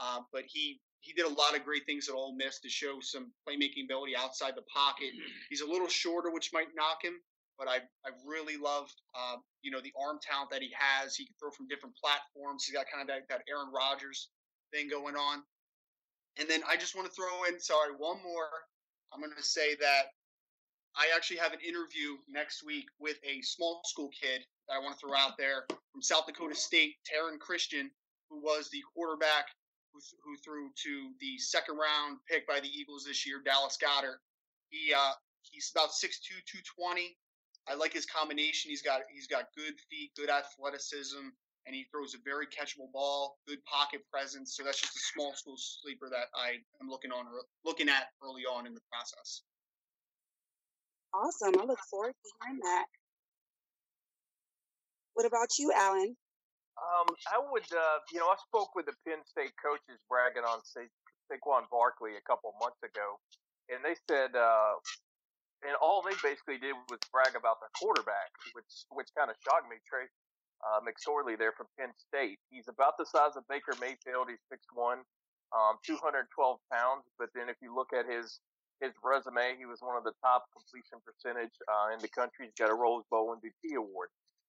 uh, 0.00 0.20
but 0.32 0.44
he 0.46 0.80
he 1.00 1.12
did 1.12 1.26
a 1.26 1.34
lot 1.34 1.56
of 1.56 1.64
great 1.64 1.86
things 1.86 2.08
at 2.08 2.14
Ole 2.14 2.34
Miss 2.36 2.60
to 2.60 2.68
show 2.68 2.98
some 3.00 3.30
playmaking 3.46 3.84
ability 3.84 4.16
outside 4.16 4.54
the 4.56 4.66
pocket. 4.74 5.10
He's 5.48 5.60
a 5.60 5.66
little 5.66 5.88
shorter, 5.88 6.30
which 6.30 6.50
might 6.52 6.68
knock 6.74 7.04
him, 7.04 7.14
but 7.58 7.68
I 7.68 7.76
I 8.04 8.10
really 8.26 8.56
love 8.56 8.90
uh, 9.14 9.36
you 9.62 9.70
know 9.70 9.80
the 9.80 9.92
arm 10.00 10.18
talent 10.22 10.50
that 10.50 10.62
he 10.62 10.70
has. 10.76 11.14
He 11.14 11.26
can 11.26 11.34
throw 11.38 11.50
from 11.50 11.68
different 11.68 11.94
platforms. 11.96 12.64
He's 12.64 12.74
got 12.74 12.86
kind 12.92 13.02
of 13.02 13.08
that, 13.08 13.28
that 13.28 13.42
Aaron 13.48 13.70
Rodgers 13.72 14.28
thing 14.72 14.88
going 14.88 15.16
on. 15.16 15.42
And 16.38 16.48
then 16.48 16.62
I 16.68 16.76
just 16.76 16.94
want 16.94 17.08
to 17.08 17.14
throw 17.14 17.44
in, 17.48 17.58
sorry, 17.58 17.92
one 17.98 18.22
more. 18.22 18.48
I'm 19.12 19.20
going 19.20 19.32
to 19.36 19.42
say 19.42 19.74
that 19.80 20.14
I 20.98 21.14
actually 21.14 21.36
have 21.38 21.52
an 21.52 21.60
interview 21.60 22.18
next 22.28 22.66
week 22.66 22.86
with 22.98 23.18
a 23.22 23.40
small 23.42 23.80
school 23.84 24.10
kid 24.10 24.42
that 24.66 24.74
I 24.74 24.78
want 24.80 24.98
to 24.98 25.00
throw 25.00 25.16
out 25.16 25.38
there 25.38 25.64
from 25.92 26.02
South 26.02 26.26
Dakota 26.26 26.56
State, 26.56 26.96
Taryn 27.06 27.38
Christion, 27.38 27.88
who 28.28 28.40
was 28.42 28.68
the 28.70 28.82
quarterback 28.92 29.46
who, 29.94 30.00
who 30.24 30.36
threw 30.44 30.70
to 30.82 31.10
the 31.20 31.38
second 31.38 31.76
round 31.76 32.18
pick 32.28 32.48
by 32.48 32.58
the 32.58 32.68
Eagles 32.68 33.04
this 33.04 33.24
year, 33.24 33.40
Dallas 33.44 33.78
Goedert. 33.80 34.18
He 34.70 34.92
uh, 34.92 35.12
he's 35.42 35.70
about 35.72 35.90
6'2", 35.90 36.42
220. 36.74 37.16
I 37.68 37.74
like 37.74 37.92
his 37.92 38.04
combination. 38.04 38.70
He's 38.70 38.82
got 38.82 39.02
he's 39.14 39.28
got 39.28 39.54
good 39.56 39.74
feet, 39.88 40.10
good 40.16 40.30
athleticism 40.30 41.30
and 41.66 41.76
he 41.76 41.84
throws 41.92 42.14
a 42.14 42.18
very 42.24 42.46
catchable 42.46 42.90
ball, 42.92 43.36
good 43.46 43.62
pocket 43.66 44.00
presence. 44.10 44.56
So 44.56 44.64
that's 44.64 44.80
just 44.80 44.96
a 44.96 45.00
small 45.12 45.34
school 45.34 45.56
sleeper 45.58 46.08
that 46.08 46.32
I 46.34 46.56
am 46.80 46.88
looking 46.88 47.12
on 47.12 47.26
looking 47.62 47.90
at 47.90 48.08
early 48.24 48.42
on 48.42 48.66
in 48.66 48.72
the 48.72 48.80
process. 48.90 49.42
Awesome! 51.18 51.58
I 51.58 51.64
look 51.64 51.82
forward 51.90 52.14
to 52.14 52.30
hearing 52.38 52.60
that. 52.62 52.86
What 55.14 55.26
about 55.26 55.58
you, 55.58 55.72
Alan? 55.74 56.14
Um, 56.78 57.10
I 57.26 57.42
would, 57.42 57.66
uh, 57.74 57.98
you 58.14 58.22
know, 58.22 58.30
I 58.30 58.38
spoke 58.38 58.78
with 58.78 58.86
the 58.86 58.94
Penn 59.02 59.18
State 59.26 59.50
coaches 59.58 59.98
bragging 60.06 60.46
on 60.46 60.62
Sa- 60.62 60.86
Saquon 61.26 61.66
Barkley 61.74 62.14
a 62.14 62.22
couple 62.22 62.54
months 62.62 62.78
ago, 62.86 63.18
and 63.66 63.82
they 63.82 63.98
said, 64.06 64.38
uh, 64.38 64.78
and 65.66 65.74
all 65.82 66.06
they 66.06 66.14
basically 66.22 66.62
did 66.62 66.78
was 66.86 67.02
brag 67.10 67.34
about 67.34 67.58
their 67.58 67.74
quarterback, 67.74 68.30
which 68.54 68.86
which 68.94 69.10
kind 69.18 69.26
of 69.26 69.36
shocked 69.42 69.66
me. 69.66 69.82
Trey 69.82 70.06
uh, 70.62 70.78
McSorley 70.86 71.34
there 71.34 71.50
from 71.50 71.66
Penn 71.78 71.90
State. 71.98 72.38
He's 72.50 72.70
about 72.70 72.94
the 72.94 73.06
size 73.06 73.34
of 73.34 73.42
Baker 73.50 73.74
Mayfield. 73.82 74.30
He's 74.30 74.42
6'1", 74.46 75.02
um, 75.50 75.82
212 75.82 76.30
pounds. 76.70 77.02
But 77.18 77.30
then 77.34 77.50
if 77.50 77.58
you 77.58 77.74
look 77.74 77.90
at 77.90 78.06
his 78.06 78.38
his 78.80 78.94
resume, 79.02 79.58
he 79.58 79.66
was 79.66 79.80
one 79.80 79.96
of 79.96 80.04
the 80.04 80.14
top 80.22 80.46
completion 80.54 81.02
percentage 81.02 81.54
uh, 81.66 81.94
in 81.94 81.98
the 82.00 82.08
country. 82.08 82.46
He's 82.46 82.58
got 82.58 82.70
a 82.70 82.76
Rose 82.76 83.04
Bowl 83.10 83.34
MVP 83.34 83.76
award. 83.76 84.08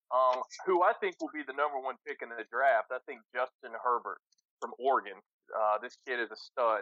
Um, 0.09 0.41
who 0.65 0.81
I 0.81 0.93
think 0.97 1.21
will 1.21 1.29
be 1.33 1.45
the 1.45 1.53
number 1.53 1.77
one 1.77 1.93
pick 2.01 2.25
in 2.25 2.29
the 2.33 2.45
draft. 2.49 2.89
I 2.89 2.97
think 3.05 3.21
Justin 3.29 3.77
Herbert 3.77 4.17
from 4.59 4.73
Oregon. 4.81 5.21
Uh, 5.53 5.77
this 5.81 5.97
kid 6.05 6.19
is 6.19 6.33
a 6.33 6.35
stud. 6.35 6.81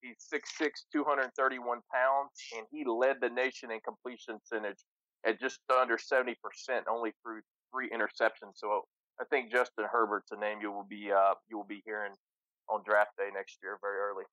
He's 0.00 0.14
6'6", 0.30 0.70
231 0.94 1.82
pounds, 1.90 2.30
and 2.54 2.66
he 2.70 2.86
led 2.86 3.18
the 3.20 3.30
nation 3.30 3.74
in 3.74 3.82
completion 3.82 4.38
percentage 4.38 4.78
at 5.26 5.40
just 5.40 5.58
under 5.74 5.98
70%, 5.98 6.38
only 6.88 7.10
threw 7.22 7.42
three 7.74 7.90
interceptions. 7.90 8.54
So 8.54 8.86
I 9.20 9.24
think 9.26 9.50
Justin 9.50 9.86
Herbert's 9.90 10.30
a 10.30 10.38
name 10.38 10.58
you 10.62 10.70
will 10.70 10.86
be 10.88 11.10
uh, 11.10 11.34
you 11.48 11.56
will 11.56 11.66
be 11.66 11.82
hearing 11.84 12.12
on 12.70 12.82
draft 12.84 13.16
day 13.18 13.28
next 13.34 13.58
year, 13.62 13.78
very 13.82 13.98
early. 13.98 14.24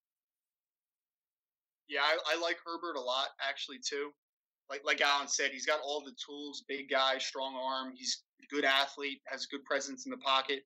Yeah, 1.87 2.01
I, 2.01 2.35
I 2.35 2.41
like 2.41 2.57
Herbert 2.65 2.97
a 2.97 3.01
lot 3.01 3.29
actually 3.41 3.79
too. 3.87 4.11
Like 4.69 4.81
like 4.85 5.01
Alan 5.01 5.27
said, 5.27 5.51
he's 5.51 5.65
got 5.65 5.79
all 5.83 6.01
the 6.01 6.15
tools. 6.25 6.63
Big 6.67 6.89
guy, 6.89 7.17
strong 7.19 7.55
arm. 7.55 7.93
He's 7.95 8.23
a 8.41 8.53
good 8.53 8.65
athlete. 8.65 9.21
Has 9.27 9.45
good 9.45 9.63
presence 9.63 10.05
in 10.05 10.11
the 10.11 10.17
pocket. 10.17 10.63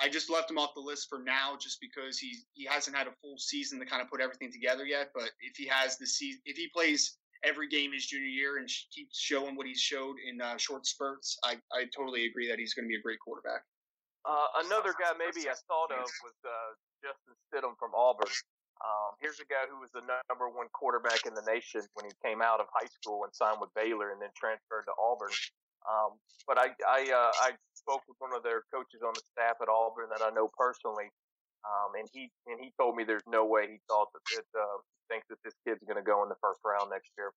I 0.00 0.08
just 0.08 0.30
left 0.30 0.50
him 0.50 0.58
off 0.58 0.74
the 0.74 0.80
list 0.80 1.08
for 1.08 1.22
now, 1.22 1.56
just 1.60 1.80
because 1.80 2.18
he 2.18 2.38
he 2.54 2.64
hasn't 2.64 2.96
had 2.96 3.06
a 3.06 3.12
full 3.22 3.38
season 3.38 3.78
to 3.78 3.86
kind 3.86 4.02
of 4.02 4.08
put 4.08 4.20
everything 4.20 4.50
together 4.50 4.84
yet. 4.84 5.10
But 5.14 5.30
if 5.40 5.56
he 5.56 5.66
has 5.68 5.96
the 5.98 6.06
season, 6.06 6.40
if 6.44 6.56
he 6.56 6.68
plays 6.74 7.18
every 7.44 7.68
game 7.68 7.92
his 7.92 8.06
junior 8.06 8.26
year 8.26 8.58
and 8.58 8.68
keeps 8.94 9.18
showing 9.18 9.56
what 9.56 9.66
he's 9.66 9.80
showed 9.80 10.16
in 10.28 10.40
uh, 10.40 10.56
short 10.56 10.86
spurts, 10.86 11.38
I, 11.44 11.56
I 11.72 11.86
totally 11.94 12.26
agree 12.26 12.48
that 12.48 12.58
he's 12.58 12.74
going 12.74 12.86
to 12.86 12.88
be 12.88 12.96
a 12.96 13.02
great 13.02 13.18
quarterback. 13.20 13.62
Uh, 14.24 14.46
another 14.64 14.94
guy 14.98 15.10
maybe 15.18 15.48
I 15.48 15.54
thought 15.68 15.90
of 15.90 16.06
was 16.22 16.38
uh, 16.44 16.70
Justin 17.02 17.34
Stidham 17.50 17.74
from 17.78 17.90
Auburn. 17.94 18.30
Um, 18.82 19.14
here's 19.22 19.38
a 19.38 19.46
guy 19.46 19.70
who 19.70 19.78
was 19.78 19.94
the 19.94 20.02
number 20.26 20.50
one 20.50 20.66
quarterback 20.74 21.22
in 21.22 21.34
the 21.38 21.46
nation 21.46 21.86
when 21.94 22.10
he 22.10 22.14
came 22.18 22.42
out 22.42 22.58
of 22.58 22.66
high 22.74 22.90
school 22.90 23.22
and 23.22 23.30
signed 23.30 23.62
with 23.62 23.70
Baylor 23.78 24.10
and 24.10 24.18
then 24.18 24.34
transferred 24.34 24.90
to 24.90 24.94
Auburn. 24.98 25.30
Um, 25.86 26.18
but 26.46 26.58
I 26.58 26.74
I, 26.86 27.00
uh, 27.10 27.32
I 27.46 27.50
spoke 27.74 28.02
with 28.10 28.18
one 28.18 28.34
of 28.34 28.42
their 28.42 28.62
coaches 28.74 29.02
on 29.06 29.14
the 29.14 29.22
staff 29.34 29.58
at 29.62 29.70
Auburn 29.70 30.10
that 30.10 30.22
I 30.22 30.30
know 30.34 30.50
personally, 30.58 31.10
Um, 31.62 31.94
and 31.98 32.08
he 32.12 32.30
and 32.46 32.58
he 32.58 32.74
told 32.78 32.96
me 32.98 33.04
there's 33.06 33.26
no 33.26 33.46
way 33.46 33.70
he 33.70 33.78
thought 33.86 34.10
that, 34.14 34.22
that 34.34 34.50
uh, 34.58 34.78
thinks 35.08 35.26
that 35.30 35.38
this 35.44 35.54
kid's 35.66 35.82
going 35.86 35.98
to 35.98 36.06
go 36.06 36.22
in 36.22 36.28
the 36.28 36.38
first 36.42 36.58
round 36.66 36.90
next 36.90 37.10
year. 37.18 37.30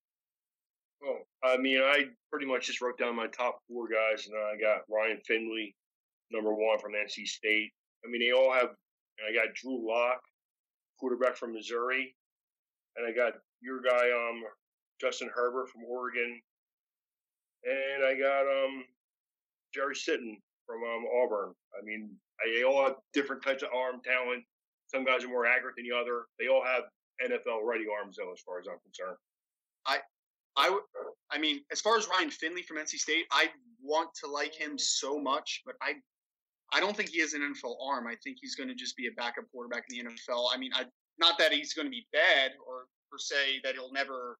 Oh, 1.05 1.21
I 1.43 1.57
mean, 1.57 1.81
I 1.81 2.09
pretty 2.31 2.45
much 2.45 2.65
just 2.67 2.81
wrote 2.81 2.97
down 2.97 3.15
my 3.15 3.27
top 3.27 3.59
four 3.67 3.87
guys, 3.87 4.25
and 4.25 4.35
I 4.37 4.57
got 4.57 4.81
Ryan 4.89 5.19
Finley, 5.27 5.75
number 6.31 6.53
one 6.53 6.79
from 6.79 6.93
NC 6.93 7.27
State. 7.27 7.71
I 8.05 8.09
mean, 8.09 8.21
they 8.21 8.31
all 8.31 8.53
have. 8.53 8.69
I 9.21 9.33
got 9.33 9.53
Drew 9.53 9.87
Lock, 9.87 10.19
quarterback 10.99 11.35
from 11.35 11.53
Missouri, 11.53 12.15
and 12.95 13.05
I 13.07 13.11
got 13.11 13.33
your 13.61 13.81
guy, 13.81 14.09
um, 14.11 14.43
Justin 14.99 15.29
Herbert 15.33 15.69
from 15.69 15.83
Oregon, 15.83 16.41
and 17.63 18.05
I 18.05 18.13
got 18.13 18.41
um, 18.41 18.83
Jarrett 19.73 19.97
Stidham 19.97 20.37
from 20.65 20.83
um, 20.83 21.05
Auburn. 21.21 21.53
I 21.77 21.83
mean, 21.83 22.09
they 22.43 22.63
all 22.63 22.83
have 22.83 22.95
different 23.13 23.43
types 23.43 23.63
of 23.63 23.69
arm 23.75 24.01
talent. 24.03 24.43
Some 24.87 25.03
guys 25.03 25.23
are 25.23 25.29
more 25.29 25.45
accurate 25.45 25.75
than 25.77 25.87
the 25.87 25.95
other. 25.95 26.25
They 26.39 26.47
all 26.47 26.63
have 26.63 26.83
NFL 27.23 27.63
ready 27.63 27.85
arms, 27.87 28.17
though, 28.17 28.31
as 28.31 28.41
far 28.41 28.59
as 28.59 28.67
I'm 28.67 28.79
concerned. 28.83 29.17
I, 29.85 29.99
I, 30.57 30.79
I 31.31 31.37
mean, 31.37 31.61
as 31.71 31.81
far 31.81 31.97
as 31.97 32.07
Ryan 32.07 32.29
Finley 32.29 32.61
from 32.61 32.77
NC 32.77 32.97
State, 32.97 33.25
I 33.31 33.49
want 33.81 34.09
to 34.23 34.29
like 34.29 34.53
him 34.53 34.77
so 34.77 35.19
much, 35.19 35.61
but 35.65 35.75
I, 35.81 35.93
I 36.73 36.79
don't 36.79 36.95
think 36.95 37.09
he 37.09 37.21
has 37.21 37.33
an 37.33 37.41
NFL 37.41 37.75
arm. 37.81 38.07
I 38.07 38.15
think 38.23 38.37
he's 38.41 38.55
going 38.55 38.69
to 38.69 38.75
just 38.75 38.97
be 38.97 39.07
a 39.07 39.11
backup 39.15 39.45
quarterback 39.51 39.85
in 39.89 39.97
the 39.97 40.11
NFL. 40.11 40.49
I 40.53 40.57
mean, 40.57 40.71
I 40.73 40.85
not 41.17 41.37
that 41.39 41.53
he's 41.53 41.73
going 41.73 41.85
to 41.85 41.91
be 41.91 42.05
bad 42.11 42.51
or 42.67 42.87
per 43.11 43.17
se 43.17 43.61
that 43.63 43.75
he'll 43.75 43.93
never 43.93 44.37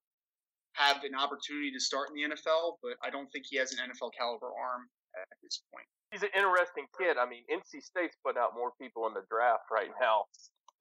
have 0.74 1.02
an 1.04 1.14
opportunity 1.16 1.72
to 1.72 1.80
start 1.80 2.10
in 2.10 2.14
the 2.16 2.36
NFL, 2.36 2.76
but 2.82 3.00
I 3.00 3.08
don't 3.08 3.30
think 3.32 3.46
he 3.48 3.56
has 3.56 3.72
an 3.72 3.78
NFL 3.88 4.12
caliber 4.12 4.52
arm 4.52 4.84
at 5.16 5.38
this 5.42 5.62
point. 5.72 5.88
He's 6.12 6.22
an 6.22 6.34
interesting 6.36 6.84
kid. 7.00 7.16
I 7.16 7.24
mean, 7.24 7.42
NC 7.48 7.80
State's 7.80 8.16
putting 8.20 8.40
out 8.40 8.52
more 8.54 8.72
people 8.80 9.08
in 9.08 9.14
the 9.14 9.24
draft 9.32 9.72
right 9.72 9.90
now 10.00 10.28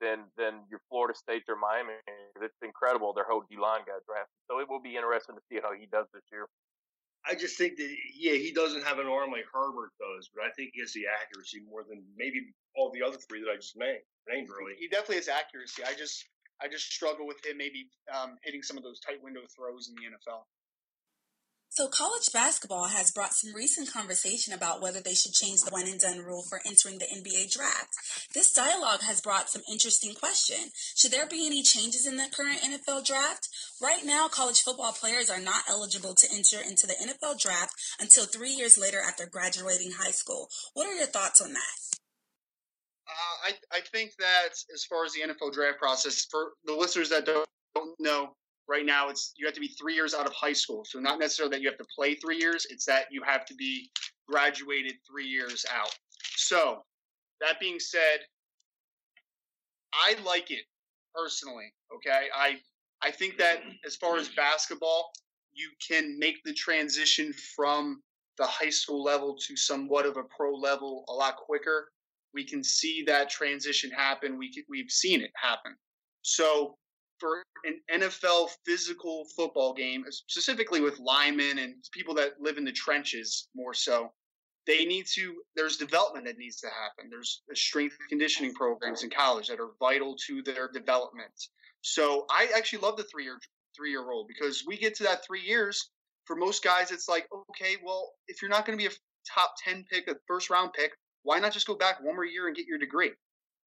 than 0.01 0.27
than 0.37 0.67
your 0.69 0.83
Florida 0.91 1.15
State 1.15 1.47
or 1.47 1.55
Miami. 1.55 1.95
It's 2.43 2.59
incredible 2.61 3.13
their 3.15 3.25
whole 3.25 3.47
D 3.49 3.55
line 3.55 3.87
got 3.87 4.03
drafted. 4.03 4.35
So 4.51 4.59
it 4.59 4.67
will 4.67 4.83
be 4.83 4.99
interesting 4.99 5.35
to 5.35 5.43
see 5.47 5.63
how 5.63 5.71
he 5.71 5.87
does 5.87 6.05
this 6.13 6.23
year. 6.31 6.51
I 7.29 7.34
just 7.34 7.58
think 7.58 7.77
that 7.77 7.89
yeah, 8.15 8.34
he 8.34 8.51
doesn't 8.51 8.84
have 8.84 9.00
an 9.00 9.08
arm 9.08 9.32
like 9.32 9.46
Herbert 9.51 9.91
does, 9.98 10.29
but 10.34 10.46
I 10.46 10.51
think 10.53 10.72
he 10.74 10.82
has 10.82 10.94
the 10.94 11.05
accuracy 11.10 11.62
more 11.70 11.84
than 11.88 12.03
maybe 12.17 12.53
all 12.75 12.91
the 12.91 13.01
other 13.01 13.17
three 13.17 13.41
that 13.41 13.50
I 13.50 13.55
just 13.55 13.77
named. 13.77 14.05
Named 14.29 14.50
really. 14.50 14.74
He 14.77 14.88
definitely 14.88 15.17
has 15.17 15.27
accuracy. 15.27 15.84
I 15.84 15.94
just 15.94 16.24
I 16.62 16.67
just 16.67 16.91
struggle 16.91 17.27
with 17.27 17.44
him 17.46 17.58
maybe 17.58 17.89
um, 18.13 18.38
hitting 18.44 18.62
some 18.62 18.77
of 18.77 18.84
those 18.84 19.00
tight 19.00 19.22
window 19.22 19.41
throws 19.55 19.89
in 19.89 19.96
the 19.96 20.08
NFL. 20.13 20.46
So, 21.75 21.89
college 21.89 22.32
basketball 22.32 22.86
has 22.86 23.12
brought 23.12 23.34
some 23.34 23.53
recent 23.53 23.91
conversation 23.91 24.53
about 24.53 24.82
whether 24.82 25.01
they 25.01 25.13
should 25.13 25.34
change 25.34 25.60
the 25.60 25.72
one 25.72 25.89
and 25.89 26.00
done 26.00 26.20
rule 26.20 26.41
for 26.41 26.62
entering 26.65 27.00
the 27.00 27.05
NBA 27.05 27.51
draft. 27.51 27.89
This 28.34 28.53
dialogue 28.53 29.01
has 29.01 29.20
brought 29.20 29.50
some 29.50 29.62
interesting 29.70 30.13
questions. 30.15 30.72
Should 30.96 31.12
there 31.12 31.27
be 31.27 31.46
any 31.46 31.63
changes 31.63 32.08
in 32.08 32.15
the 32.15 32.32
current 32.34 32.62
NFL 32.62 33.05
draft? 33.05 33.50
Right 33.82 34.05
now, 34.05 34.29
college 34.29 34.62
football 34.62 34.94
players 34.94 35.29
are 35.29 35.41
not 35.41 35.65
eligible 35.70 36.15
to 36.15 36.27
enter 36.32 36.62
into 36.65 36.88
the 36.88 36.96
NFL 36.96 37.41
draft 37.41 37.74
until 38.00 38.24
three 38.24 38.51
years 38.51 38.77
later 38.77 39.01
after 39.05 39.25
graduating 39.25 39.91
high 40.00 40.12
school. 40.12 40.48
What 40.75 40.88
are 40.88 40.96
your 40.96 41.08
thoughts 41.08 41.41
on 41.41 41.51
that? 41.51 42.00
Uh, 43.05 43.50
I, 43.50 43.79
I 43.79 43.82
think 43.91 44.12
that 44.20 44.55
as 44.74 44.86
far 44.86 45.03
as 45.03 45.12
the 45.12 45.27
NFL 45.27 45.51
draft 45.51 45.79
process, 45.79 46.25
for 46.32 46.53
the 46.63 46.74
listeners 46.74 47.10
that 47.10 47.25
don't, 47.25 47.50
don't 47.75 48.00
know, 48.00 48.32
right 48.67 48.86
now 48.86 49.10
it's 49.10 49.34
you 49.38 49.45
have 49.45 49.55
to 49.55 49.62
be 49.62 49.67
three 49.67 49.93
years 49.93 50.13
out 50.13 50.25
of 50.25 50.34
high 50.34 50.53
school. 50.53 50.84
So 50.86 51.00
not 51.00 51.19
necessarily 51.19 51.55
that 51.55 51.62
you 51.62 51.69
have 51.69 51.77
to 51.77 51.86
play 51.95 52.15
three 52.15 52.38
years; 52.38 52.65
it's 52.69 52.86
that 52.86 53.05
you 53.12 53.22
have 53.24 53.45
to 53.45 53.55
be 53.55 53.89
graduated 54.29 54.95
three 55.10 55.27
years 55.27 55.65
out. 55.74 55.95
So 56.36 56.84
that 57.41 57.60
being 57.60 57.79
said, 57.79 58.19
I 59.93 60.15
like 60.25 60.51
it 60.51 60.65
personally. 61.13 61.74
Okay, 61.93 62.27
I 62.36 62.57
I 63.01 63.12
think 63.12 63.38
that 63.38 63.62
as 63.86 63.95
far 63.95 64.17
as 64.17 64.29
basketball, 64.29 65.12
you 65.53 65.69
can 65.86 66.17
make 66.19 66.43
the 66.43 66.53
transition 66.53 67.34
from 67.55 68.01
the 68.38 68.45
high 68.45 68.69
school 68.69 69.03
level 69.03 69.38
to 69.48 69.55
somewhat 69.55 70.05
of 70.05 70.17
a 70.17 70.24
pro 70.24 70.53
level 70.53 71.05
a 71.07 71.13
lot 71.13 71.38
quicker. 71.38 71.91
We 72.34 72.43
can 72.43 72.63
see 72.63 73.03
that 73.07 73.29
transition 73.29 73.91
happen. 73.91 74.38
We 74.38 74.51
we've 74.69 74.91
seen 74.91 75.22
it 75.22 75.31
happen. 75.36 75.75
So 76.22 76.77
for 77.19 77.43
an 77.63 77.79
NFL 77.91 78.50
physical 78.65 79.25
football 79.36 79.74
game, 79.74 80.05
specifically 80.10 80.81
with 80.81 81.00
linemen 81.00 81.60
and 81.60 81.75
people 81.91 82.13
that 82.15 82.34
live 82.39 82.57
in 82.57 82.65
the 82.65 82.72
trenches 82.72 83.48
more 83.55 83.74
so, 83.74 84.12
they 84.67 84.86
need 84.86 85.05
to, 85.13 85.36
there's 85.55 85.77
development 85.77 86.25
that 86.25 86.38
needs 86.38 86.60
to 86.62 86.67
happen. 86.67 87.10
There's 87.10 87.41
strength 87.53 87.95
conditioning 88.10 88.53
programs 88.53 89.03
in 89.03 89.10
college 89.10 89.48
that 89.48 89.60
are 89.60 89.72
vital 89.79 90.15
to 90.27 90.41
their 90.41 90.69
development. 90.72 91.34
So 91.81 92.25
I 92.31 92.50
actually 92.55 92.79
love 92.79 92.98
the 92.98 93.03
three 93.03 93.25
year 93.25 93.38
three 93.75 93.91
year 93.91 94.01
rule 94.01 94.25
because 94.27 94.63
we 94.65 94.77
get 94.77 94.95
to 94.95 95.03
that 95.03 95.25
three 95.25 95.41
years. 95.41 95.91
For 96.25 96.36
most 96.36 96.63
guys, 96.63 96.91
it's 96.91 97.07
like, 97.07 97.27
okay, 97.51 97.75
well, 97.84 98.13
if 98.27 98.41
you're 98.41 98.50
not 98.50 98.65
going 98.65 98.77
to 98.77 98.84
be 98.84 98.89
a 98.89 98.98
top 99.31 99.53
10 99.63 99.86
pick, 99.91 100.07
a 100.07 100.15
first 100.27 100.50
round 100.50 100.74
pick, 100.74 100.91
why 101.24 101.39
not 101.39 101.51
just 101.51 101.67
go 101.67 101.75
back 101.75 102.03
one 102.03 102.15
more 102.15 102.25
year 102.25 102.48
and 102.48 102.55
get 102.55 102.65
your 102.65 102.79
degree? 102.79 103.12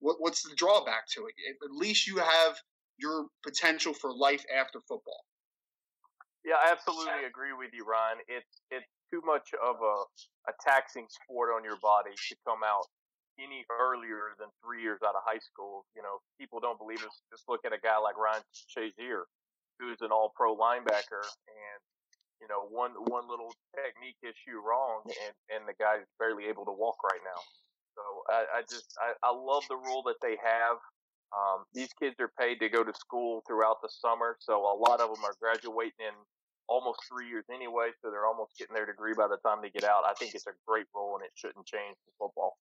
What, 0.01 0.17
what's 0.19 0.43
the 0.43 0.55
drawback 0.57 1.07
to 1.15 1.27
it? 1.27 1.35
At 1.65 1.71
least 1.71 2.07
you 2.07 2.19
have 2.19 2.57
your 2.99 3.27
potential 3.45 3.95
for 3.95 4.13
life 4.13 4.45
after 4.55 4.81
football. 4.89 5.25
Yeah, 6.45 6.57
I 6.57 6.73
absolutely 6.73 7.27
agree 7.27 7.53
with 7.53 7.71
you, 7.75 7.85
Ryan. 7.85 8.19
It's 8.29 8.63
it's 8.71 8.89
too 9.11 9.21
much 9.27 9.51
of 9.59 9.77
a, 9.83 9.97
a 10.49 10.55
taxing 10.65 11.07
sport 11.11 11.51
on 11.55 11.65
your 11.65 11.77
body 11.83 12.15
to 12.15 12.35
come 12.47 12.63
out 12.65 12.87
any 13.39 13.65
earlier 13.69 14.35
than 14.39 14.49
three 14.65 14.83
years 14.83 15.01
out 15.05 15.15
of 15.15 15.23
high 15.27 15.43
school. 15.43 15.85
You 15.97 16.03
know, 16.03 16.23
people 16.41 16.61
don't 16.61 16.79
believe 16.79 17.03
us. 17.05 17.23
Just 17.31 17.45
look 17.49 17.63
at 17.67 17.73
a 17.73 17.81
guy 17.81 17.99
like 17.99 18.17
Ryan 18.17 18.43
Shazier, 18.55 19.27
who's 19.79 19.99
an 20.01 20.11
All 20.11 20.33
Pro 20.37 20.57
linebacker, 20.57 21.25
and 21.51 21.79
you 22.41 22.49
know, 22.49 22.67
one 22.71 22.95
one 23.11 23.29
little 23.29 23.53
technique 23.75 24.19
issue 24.23 24.63
wrong, 24.63 25.03
and 25.07 25.35
and 25.55 25.63
the 25.69 25.75
guy's 25.79 26.07
barely 26.19 26.47
able 26.47 26.65
to 26.67 26.75
walk 26.75 26.97
right 27.05 27.23
now. 27.25 27.41
So 27.99 28.03
I, 28.31 28.41
I 28.59 28.61
just 28.71 28.89
I, 29.03 29.15
I 29.27 29.33
love 29.35 29.65
the 29.69 29.77
rule 29.77 30.03
that 30.07 30.23
they 30.23 30.39
have. 30.39 30.79
Um, 31.33 31.65
these 31.75 31.93
kids 32.01 32.17
are 32.21 32.33
paid 32.39 32.61
to 32.61 32.69
go 32.69 32.83
to 32.83 32.93
school 32.95 33.43
throughout 33.47 33.83
the 33.83 33.89
summer, 33.89 34.37
so 34.41 34.65
a 34.65 34.77
lot 34.77 35.01
of 35.01 35.13
them 35.13 35.25
are 35.25 35.35
graduating 35.41 36.01
in 36.01 36.15
almost 36.69 37.01
three 37.09 37.29
years 37.29 37.45
anyway, 37.53 37.91
so 38.01 38.11
they're 38.11 38.27
almost 38.27 38.57
getting 38.59 38.75
their 38.75 38.87
degree 38.87 39.15
by 39.17 39.29
the 39.29 39.39
time 39.45 39.59
they 39.63 39.71
get 39.71 39.85
out. 39.85 40.05
I 40.07 40.15
think 40.15 40.35
it's 40.35 40.47
a 40.47 40.57
great 40.67 40.87
rule, 40.95 41.17
and 41.17 41.25
it 41.25 41.33
shouldn't 41.35 41.67
change 41.67 41.97
the 42.07 42.13
football. 42.19 42.57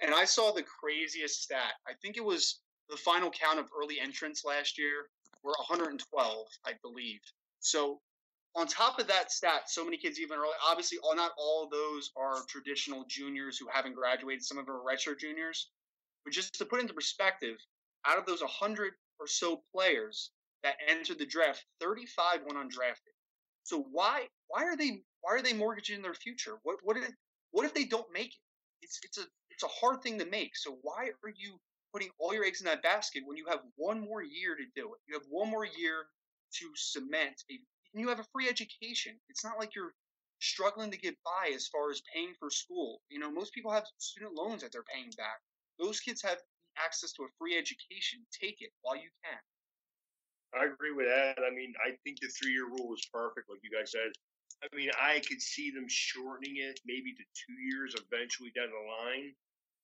And 0.00 0.14
I 0.14 0.24
saw 0.24 0.52
the 0.52 0.62
craziest 0.62 1.42
stat. 1.42 1.74
I 1.86 1.92
think 2.00 2.16
it 2.16 2.24
was 2.24 2.60
the 2.88 2.96
final 2.96 3.30
count 3.30 3.58
of 3.58 3.66
early 3.76 4.00
entrants 4.00 4.44
last 4.44 4.78
year 4.78 5.08
were 5.42 5.54
112, 5.58 6.46
I 6.64 6.72
believe. 6.82 7.20
So 7.60 8.00
on 8.54 8.66
top 8.66 8.98
of 8.98 9.06
that 9.08 9.30
stat, 9.30 9.68
so 9.68 9.84
many 9.84 9.96
kids 9.96 10.18
even 10.18 10.38
early. 10.38 10.54
Obviously, 10.66 10.98
all, 10.98 11.14
not 11.14 11.32
all 11.38 11.64
of 11.64 11.70
those 11.70 12.10
are 12.16 12.36
traditional 12.48 13.04
juniors 13.08 13.58
who 13.58 13.66
haven't 13.72 13.94
graduated. 13.94 14.44
Some 14.44 14.58
of 14.58 14.66
them 14.66 14.76
are 14.76 14.80
redshirt 14.80 15.18
juniors. 15.18 15.70
But 16.24 16.32
just 16.32 16.54
to 16.54 16.64
put 16.64 16.80
into 16.80 16.94
perspective, 16.94 17.56
out 18.04 18.18
of 18.18 18.26
those 18.26 18.40
100 18.40 18.92
or 19.20 19.26
so 19.26 19.62
players 19.74 20.30
that 20.62 20.76
entered 20.88 21.18
the 21.18 21.26
draft, 21.26 21.64
35 21.80 22.42
went 22.42 22.58
undrafted. 22.58 23.14
So 23.64 23.86
why 23.90 24.28
why 24.48 24.64
are 24.64 24.76
they 24.76 25.02
why 25.20 25.34
are 25.34 25.42
they 25.42 25.52
mortgaging 25.52 26.02
their 26.02 26.14
future? 26.14 26.58
What 26.62 26.78
what 26.82 26.96
if 26.96 27.10
what 27.50 27.66
if 27.66 27.74
they 27.74 27.84
don't 27.84 28.12
make 28.12 28.28
it? 28.28 28.40
It's 28.82 28.98
it's 29.04 29.18
a 29.18 29.26
it's 29.50 29.62
a 29.62 29.68
hard 29.68 30.02
thing 30.02 30.18
to 30.18 30.26
make. 30.26 30.56
So 30.56 30.78
why 30.82 31.10
are 31.22 31.32
you 31.36 31.58
putting 31.92 32.10
all 32.18 32.32
your 32.32 32.44
eggs 32.44 32.60
in 32.60 32.66
that 32.66 32.82
basket 32.82 33.24
when 33.26 33.36
you 33.36 33.46
have 33.48 33.60
one 33.76 34.00
more 34.00 34.22
year 34.22 34.56
to 34.56 34.64
do 34.74 34.94
it? 34.94 35.00
You 35.06 35.14
have 35.14 35.26
one 35.28 35.50
more 35.50 35.66
year 35.66 36.06
to 36.54 36.72
cement 36.76 37.42
a 37.50 37.58
and 37.94 38.00
you 38.00 38.08
have 38.08 38.20
a 38.20 38.30
free 38.32 38.48
education. 38.48 39.18
It's 39.28 39.44
not 39.44 39.58
like 39.58 39.74
you're 39.74 39.94
struggling 40.40 40.90
to 40.90 40.98
get 40.98 41.16
by 41.24 41.52
as 41.54 41.68
far 41.68 41.90
as 41.90 42.02
paying 42.14 42.34
for 42.38 42.50
school. 42.50 43.00
You 43.08 43.18
know, 43.18 43.30
most 43.30 43.52
people 43.52 43.72
have 43.72 43.86
student 43.98 44.34
loans 44.34 44.62
that 44.62 44.72
they're 44.72 44.84
paying 44.94 45.10
back. 45.16 45.40
Those 45.78 46.00
kids 46.00 46.22
have 46.22 46.38
access 46.76 47.12
to 47.12 47.22
a 47.24 47.30
free 47.38 47.56
education. 47.56 48.20
Take 48.32 48.60
it 48.60 48.70
while 48.82 48.96
you 48.96 49.10
can. 49.24 49.38
I 50.54 50.64
agree 50.64 50.92
with 50.92 51.06
that. 51.06 51.38
I 51.44 51.50
mean, 51.54 51.74
I 51.84 51.92
think 52.04 52.20
the 52.20 52.28
three 52.28 52.52
year 52.52 52.66
rule 52.66 52.94
is 52.94 53.06
perfect, 53.12 53.50
like 53.50 53.60
you 53.62 53.70
guys 53.70 53.92
said. 53.92 54.10
I 54.64 54.66
mean, 54.74 54.90
I 54.98 55.20
could 55.20 55.40
see 55.40 55.70
them 55.70 55.86
shortening 55.88 56.56
it 56.56 56.80
maybe 56.86 57.14
to 57.14 57.24
two 57.36 57.56
years 57.60 57.94
eventually 57.94 58.50
down 58.56 58.70
the 58.74 58.84
line, 58.90 59.34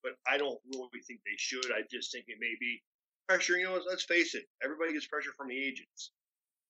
but 0.03 0.17
I 0.27 0.37
don't 0.37 0.59
really 0.73 0.99
think 1.07 1.21
they 1.23 1.37
should. 1.37 1.71
I 1.71 1.87
just 1.89 2.11
think 2.11 2.25
it 2.27 2.41
may 2.41 2.55
be 2.59 2.81
pressure. 3.29 3.57
You 3.57 3.65
know, 3.65 3.79
let's 3.87 4.03
face 4.03 4.35
it, 4.35 4.45
everybody 4.63 4.93
gets 4.93 5.07
pressure 5.07 5.31
from 5.37 5.47
the 5.47 5.57
agents. 5.57 6.11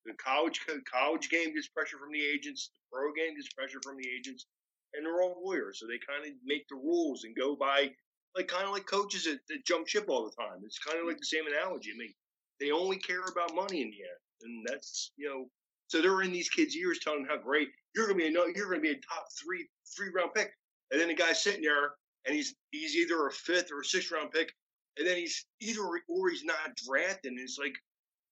The 0.04 0.14
college 0.14 0.60
college 0.86 1.30
game 1.30 1.54
gets 1.54 1.66
pressure 1.68 1.98
from 1.98 2.12
the 2.12 2.22
agents. 2.22 2.70
The 2.70 2.80
pro 2.92 3.12
game 3.12 3.34
gets 3.34 3.52
pressure 3.52 3.80
from 3.82 3.96
the 3.96 4.06
agents, 4.06 4.46
and 4.94 5.04
they're 5.04 5.20
all 5.20 5.42
lawyers, 5.42 5.80
so 5.80 5.86
they 5.86 5.98
kind 5.98 6.22
of 6.22 6.36
make 6.44 6.68
the 6.68 6.76
rules 6.76 7.24
and 7.24 7.34
go 7.34 7.56
by 7.56 7.90
like 8.36 8.48
kind 8.48 8.64
of 8.64 8.72
like 8.72 8.86
coaches 8.86 9.24
that, 9.24 9.38
that 9.48 9.66
jump 9.66 9.88
ship 9.88 10.06
all 10.08 10.24
the 10.24 10.42
time. 10.42 10.60
It's 10.64 10.78
kind 10.78 10.98
of 10.98 11.06
like 11.06 11.18
the 11.18 11.22
mm. 11.22 11.38
same 11.38 11.46
analogy. 11.46 11.90
I 11.94 11.98
mean, 11.98 12.12
they 12.60 12.70
only 12.70 12.98
care 12.98 13.24
about 13.30 13.54
money 13.54 13.82
in 13.82 13.90
the 13.90 14.02
end, 14.02 14.22
and 14.42 14.66
that's 14.66 15.12
you 15.16 15.28
know. 15.28 15.46
So 15.88 16.02
they're 16.02 16.22
in 16.22 16.32
these 16.32 16.50
kids' 16.50 16.76
ears 16.76 16.98
telling 16.98 17.22
them 17.22 17.30
how 17.30 17.42
great 17.42 17.68
you're 17.94 18.08
going 18.08 18.18
to 18.18 18.24
be. 18.24 18.36
A, 18.36 18.52
you're 18.56 18.68
going 18.68 18.80
to 18.80 18.88
be 18.88 18.90
a 18.90 18.94
top 18.94 19.26
three 19.40 19.68
three 19.96 20.10
round 20.14 20.34
pick, 20.34 20.52
and 20.90 21.00
then 21.00 21.08
the 21.08 21.14
guy's 21.14 21.42
sitting 21.42 21.62
there 21.62 21.92
and 22.26 22.34
he's 22.34 22.54
he's 22.70 22.96
either 22.96 23.26
a 23.26 23.32
fifth 23.32 23.70
or 23.72 23.80
a 23.80 23.84
sixth 23.84 24.10
round 24.10 24.32
pick, 24.32 24.52
and 24.98 25.06
then 25.06 25.16
he's 25.16 25.46
either 25.60 25.82
or 26.08 26.30
he's 26.30 26.44
not 26.44 26.76
drafted. 26.84 27.32
And 27.32 27.40
it's 27.40 27.58
like, 27.58 27.74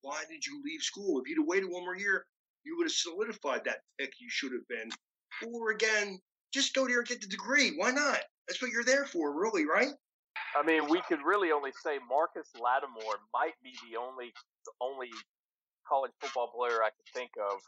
why 0.02 0.22
did 0.28 0.44
you 0.44 0.60
leave 0.64 0.82
school? 0.82 1.20
If 1.20 1.28
you'd 1.28 1.38
have 1.38 1.46
waited 1.46 1.70
one 1.70 1.84
more 1.84 1.96
year, 1.96 2.26
you 2.64 2.76
would 2.76 2.84
have 2.84 2.92
solidified 2.92 3.64
that 3.64 3.80
pick 3.98 4.12
you 4.20 4.28
should 4.28 4.52
have 4.52 4.66
been. 4.68 4.90
Or 5.52 5.70
again, 5.70 6.18
just 6.52 6.74
go 6.74 6.86
there 6.86 6.98
and 6.98 7.08
get 7.08 7.20
the 7.20 7.26
degree. 7.26 7.74
Why 7.76 7.90
not? 7.90 8.20
That's 8.48 8.60
what 8.60 8.70
you're 8.70 8.84
there 8.84 9.06
for, 9.06 9.32
really, 9.32 9.64
right? 9.64 9.92
I 10.54 10.62
mean, 10.62 10.86
we 10.88 11.00
could 11.08 11.20
really 11.24 11.50
only 11.50 11.72
say 11.82 11.98
Marcus 12.08 12.50
Lattimore 12.58 13.18
might 13.32 13.54
be 13.62 13.74
the 13.90 13.98
only 13.98 14.32
the 14.66 14.72
only 14.80 15.10
college 15.86 16.12
football 16.20 16.48
player 16.48 16.82
I 16.82 16.90
could 16.94 17.08
think 17.12 17.30
of 17.36 17.60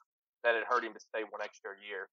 that 0.45 0.55
it 0.55 0.65
hurt 0.69 0.85
him 0.85 0.95
to 0.95 1.01
stay 1.01 1.27
one 1.29 1.43
extra 1.43 1.75
year. 1.83 2.09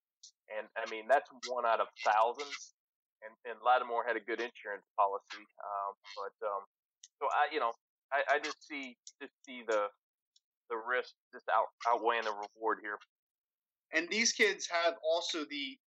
And 0.52 0.68
I 0.76 0.90
mean, 0.90 1.06
that's 1.08 1.30
one 1.48 1.66
out 1.66 1.80
of 1.80 1.88
thousands. 2.04 2.76
And, 3.24 3.32
and 3.48 3.56
Lattimore 3.64 4.04
had 4.04 4.18
a 4.18 4.24
good 4.24 4.44
insurance 4.44 4.84
policy. 5.00 5.48
Um, 5.64 5.94
but, 6.20 6.36
um, 6.44 6.64
so 7.22 7.32
I, 7.32 7.48
you 7.54 7.60
know, 7.64 7.72
I, 8.12 8.36
I 8.36 8.40
just 8.44 8.60
see, 8.68 8.98
just 9.22 9.32
see 9.48 9.64
the, 9.64 9.88
the 10.70 10.76
risk 10.76 11.16
just 11.32 11.48
out, 11.48 11.72
outweighing 11.88 12.28
the 12.28 12.36
reward 12.36 12.80
here. 12.84 13.00
And 13.96 14.10
these 14.10 14.34
kids 14.34 14.68
have 14.68 14.96
also 15.00 15.48
the, 15.48 15.78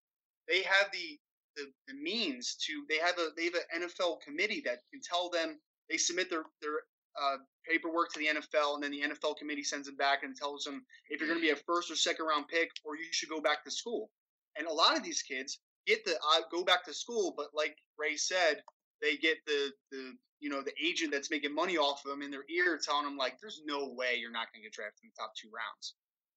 they 0.49 0.63
have 0.63 0.89
the, 0.93 1.19
the, 1.57 1.67
the 1.89 1.95
means 1.95 2.57
to, 2.67 2.85
they 2.89 2.99
have 2.99 3.19
a, 3.19 3.29
they 3.37 3.45
have 3.45 3.55
an 3.55 3.83
NFL 3.89 4.21
committee 4.21 4.63
that 4.65 4.81
can 4.93 5.01
tell 5.03 5.31
them, 5.31 5.59
they 5.91 5.97
submit 5.97 6.31
their, 6.31 6.45
their 6.61 6.81
uh, 7.21 7.37
paperwork 7.69 8.13
to 8.13 8.19
the 8.19 8.27
NFL, 8.27 8.75
and 8.75 8.83
then 8.83 8.91
the 8.91 9.03
NFL 9.03 9.37
committee 9.39 9.63
sends 9.63 9.87
them 9.87 9.97
back 9.97 10.23
and 10.23 10.37
tells 10.37 10.65
them 10.65 10.85
if 11.09 11.21
you're 11.21 11.29
going 11.29 11.41
to 11.41 11.47
be 11.47 11.53
a 11.53 11.57
first 11.57 11.91
or 11.91 11.97
second 11.97 12.27
round 12.27 12.47
pick, 12.49 12.71
or 12.85 12.97
you 12.97 13.05
should 13.11 13.29
go 13.29 13.41
back 13.41 13.65
to 13.65 13.71
school. 13.71 14.11
And 14.59 14.67
a 14.67 14.73
lot 14.73 14.97
of 14.97 15.03
these 15.03 15.23
kids 15.23 15.59
get 15.87 16.05
the 16.05 16.13
uh, 16.13 16.43
go 16.51 16.65
back 16.65 16.85
to 16.85 16.95
school, 16.95 17.35
but 17.37 17.49
like 17.55 17.77
Ray 17.99 18.17
said, 18.17 18.63
they 19.01 19.17
get 19.17 19.39
the 19.47 19.73
the 19.91 20.13
you 20.41 20.51
know 20.51 20.63
the 20.63 20.73
agent 20.83 21.13
that's 21.13 21.31
making 21.31 21.55
money 21.55 21.77
off 21.77 22.05
of 22.05 22.11
them 22.11 22.23
in 22.23 22.31
their 22.31 22.45
ear, 22.51 22.79
telling 22.83 23.05
them 23.05 23.17
like, 23.17 23.41
"There's 23.41 23.63
no 23.65 23.93
way 23.95 24.17
you're 24.19 24.33
not 24.33 24.53
going 24.53 24.63
to 24.63 24.69
get 24.69 24.73
drafted 24.73 25.05
in 25.05 25.11
the 25.15 25.21
top 25.23 25.33
two 25.35 25.49
rounds." 25.49 25.95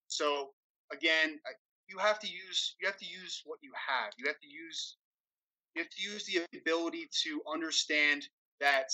So 0.08 0.50
again, 0.92 1.38
you 1.88 1.98
have 1.98 2.18
to 2.20 2.28
use 2.28 2.76
you 2.80 2.86
have 2.86 2.98
to 2.98 3.06
use 3.06 3.42
what 3.44 3.58
you 3.62 3.72
have. 3.74 4.12
You 4.16 4.26
have 4.26 4.40
to 4.40 4.48
use 4.48 4.96
you 5.74 5.82
have 5.82 5.90
to 5.90 6.02
use 6.02 6.24
the 6.26 6.42
ability 6.58 7.08
to 7.24 7.40
understand 7.52 8.26
that 8.60 8.88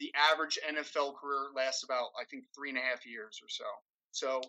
the 0.00 0.12
average 0.14 0.58
NFL 0.62 1.16
career 1.16 1.50
lasts 1.56 1.84
about, 1.84 2.10
I 2.20 2.24
think, 2.30 2.44
three 2.54 2.68
and 2.68 2.78
a 2.78 2.82
half 2.82 3.06
years 3.06 3.40
or 3.42 3.48
so. 3.48 3.64
So, 4.12 4.40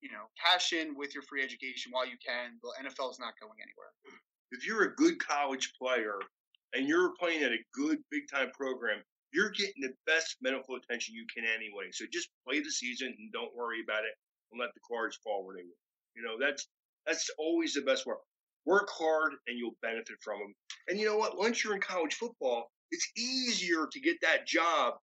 you 0.00 0.10
know, 0.10 0.24
cash 0.42 0.72
in 0.72 0.96
with 0.96 1.14
your 1.14 1.22
free 1.24 1.42
education 1.42 1.92
while 1.92 2.06
you 2.06 2.16
can. 2.24 2.58
The 2.62 2.88
NFL 2.88 3.10
is 3.10 3.20
not 3.20 3.34
going 3.40 3.58
anywhere. 3.60 3.92
If 4.50 4.66
you're 4.66 4.84
a 4.84 4.94
good 4.94 5.18
college 5.18 5.72
player 5.80 6.16
and 6.72 6.88
you're 6.88 7.12
playing 7.18 7.42
at 7.42 7.52
a 7.52 7.62
good 7.74 7.98
big 8.10 8.22
time 8.32 8.50
program, 8.52 9.02
you're 9.32 9.50
getting 9.50 9.80
the 9.80 9.94
best 10.06 10.36
medical 10.42 10.76
attention 10.76 11.14
you 11.14 11.26
can 11.34 11.44
anyway. 11.44 11.88
So 11.92 12.04
just 12.12 12.28
play 12.46 12.60
the 12.60 12.70
season 12.70 13.14
and 13.18 13.32
don't 13.32 13.54
worry 13.56 13.80
about 13.82 14.04
it 14.04 14.14
and 14.52 14.60
let 14.60 14.72
the 14.74 14.80
cards 14.88 15.18
fall 15.24 15.44
where 15.44 15.56
they 15.56 15.62
will. 15.62 15.80
You 16.14 16.22
know, 16.22 16.36
that's 16.38 16.68
that's 17.06 17.30
always 17.38 17.74
the 17.74 17.82
best 17.82 18.06
work. 18.06 18.20
Work 18.64 18.88
hard 18.90 19.32
and 19.46 19.58
you'll 19.58 19.76
benefit 19.82 20.16
from 20.20 20.38
them. 20.38 20.54
And 20.88 20.98
you 20.98 21.06
know 21.06 21.16
what? 21.16 21.38
Once 21.38 21.62
you're 21.62 21.74
in 21.74 21.80
college 21.80 22.14
football, 22.14 22.70
it's 22.90 23.10
easier 23.16 23.86
to 23.90 24.00
get 24.00 24.16
that 24.22 24.46
job 24.46 24.94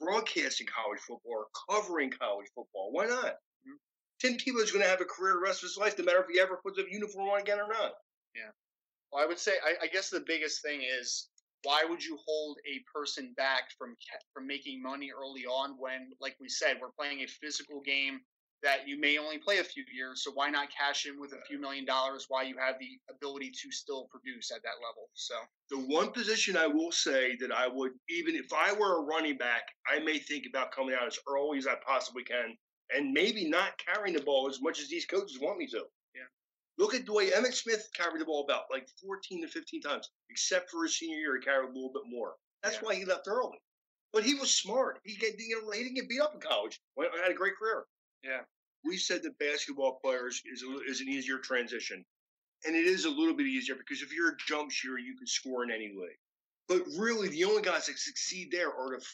broadcasting 0.00 0.66
college 0.66 1.00
football 1.00 1.32
or 1.32 1.46
covering 1.70 2.10
college 2.10 2.46
football. 2.54 2.90
Why 2.92 3.06
not? 3.06 3.36
Mm-hmm. 3.66 3.76
Tim 4.20 4.34
Tebow 4.34 4.62
is 4.62 4.70
going 4.70 4.84
to 4.84 4.90
have 4.90 5.00
a 5.00 5.04
career 5.04 5.34
the 5.34 5.40
rest 5.40 5.62
of 5.62 5.68
his 5.68 5.78
life, 5.78 5.98
no 5.98 6.04
matter 6.04 6.20
if 6.20 6.28
he 6.32 6.40
ever 6.40 6.60
puts 6.62 6.78
a 6.78 6.84
uniform 6.90 7.28
on 7.28 7.40
again 7.40 7.58
or 7.58 7.68
not. 7.68 7.92
Yeah. 8.34 8.50
Well, 9.12 9.22
I 9.22 9.26
would 9.26 9.38
say, 9.38 9.52
I, 9.64 9.84
I 9.84 9.86
guess 9.88 10.10
the 10.10 10.24
biggest 10.26 10.62
thing 10.62 10.82
is 10.82 11.28
why 11.62 11.84
would 11.88 12.04
you 12.04 12.18
hold 12.24 12.58
a 12.66 12.82
person 12.92 13.32
back 13.36 13.70
from 13.76 13.96
from 14.32 14.46
making 14.46 14.82
money 14.82 15.10
early 15.16 15.44
on 15.46 15.76
when, 15.78 16.10
like 16.20 16.36
we 16.40 16.48
said, 16.48 16.78
we're 16.80 16.90
playing 16.98 17.20
a 17.20 17.26
physical 17.26 17.80
game 17.80 18.20
that 18.62 18.88
you 18.88 19.00
may 19.00 19.18
only 19.18 19.38
play 19.38 19.58
a 19.58 19.64
few 19.64 19.84
years. 19.94 20.24
So 20.24 20.32
why 20.32 20.50
not 20.50 20.68
cash 20.76 21.06
in 21.06 21.20
with 21.20 21.32
a 21.32 21.40
few 21.46 21.60
million 21.60 21.84
dollars 21.84 22.26
while 22.28 22.44
you 22.44 22.56
have 22.58 22.76
the 22.80 22.98
ability 23.10 23.50
to 23.50 23.70
still 23.70 24.08
produce 24.10 24.50
at 24.50 24.62
that 24.62 24.82
level? 24.82 25.08
So 25.14 25.34
the 25.70 25.78
one 25.94 26.10
position 26.10 26.56
I 26.56 26.66
will 26.66 26.92
say 26.92 27.36
that 27.40 27.52
I 27.52 27.68
would 27.68 27.92
even 28.08 28.34
if 28.34 28.52
I 28.52 28.72
were 28.72 28.98
a 28.98 29.04
running 29.04 29.36
back, 29.36 29.62
I 29.86 30.00
may 30.00 30.18
think 30.18 30.44
about 30.48 30.72
coming 30.72 30.94
out 30.94 31.06
as 31.06 31.18
early 31.28 31.58
as 31.58 31.66
I 31.66 31.74
possibly 31.86 32.24
can 32.24 32.56
and 32.94 33.12
maybe 33.12 33.48
not 33.48 33.78
carrying 33.78 34.16
the 34.16 34.22
ball 34.22 34.48
as 34.48 34.60
much 34.60 34.80
as 34.80 34.88
these 34.88 35.06
coaches 35.06 35.38
want 35.40 35.58
me 35.58 35.66
to. 35.68 35.84
Yeah. 36.14 36.28
Look 36.78 36.94
at 36.94 37.06
the 37.06 37.12
way 37.12 37.30
Emmitt 37.30 37.54
Smith 37.54 37.88
carried 37.94 38.20
the 38.20 38.24
ball 38.24 38.44
about 38.44 38.64
like 38.70 38.88
14 39.04 39.42
to 39.42 39.48
15 39.48 39.82
times, 39.82 40.10
except 40.30 40.70
for 40.70 40.84
his 40.84 40.98
senior 40.98 41.18
year, 41.18 41.36
he 41.36 41.44
carried 41.44 41.68
a 41.68 41.72
little 41.72 41.92
bit 41.92 42.04
more. 42.08 42.34
That's 42.62 42.76
yeah. 42.76 42.82
why 42.82 42.94
he 42.94 43.04
left 43.04 43.28
early. 43.28 43.58
But 44.12 44.24
he 44.24 44.34
was 44.34 44.50
smart. 44.50 45.00
He, 45.04 45.16
get, 45.16 45.38
you 45.38 45.60
know, 45.60 45.70
he 45.70 45.82
didn't 45.82 45.96
get 45.96 46.08
beat 46.08 46.20
up 46.20 46.34
in 46.34 46.40
college. 46.40 46.80
He 46.96 47.04
had 47.22 47.30
a 47.30 47.34
great 47.34 47.56
career. 47.56 47.84
Yeah. 48.24 48.40
We 48.84 48.96
said 48.96 49.22
that 49.24 49.38
basketball 49.38 49.98
players 50.02 50.42
is, 50.50 50.62
a, 50.62 50.90
is 50.90 51.00
an 51.00 51.08
easier 51.08 51.38
transition. 51.38 52.04
And 52.66 52.74
it 52.74 52.86
is 52.86 53.04
a 53.04 53.10
little 53.10 53.34
bit 53.34 53.46
easier 53.46 53.76
because 53.76 54.02
if 54.02 54.12
you're 54.12 54.30
a 54.30 54.36
jump 54.46 54.70
shooter, 54.70 54.98
you 54.98 55.16
can 55.16 55.26
score 55.26 55.62
in 55.62 55.70
any 55.70 55.88
league. 55.88 56.18
But 56.68 56.82
really, 56.98 57.28
the 57.28 57.44
only 57.44 57.62
guys 57.62 57.86
that 57.86 57.98
succeed 57.98 58.50
there 58.50 58.68
are 58.68 58.98
the, 58.98 59.04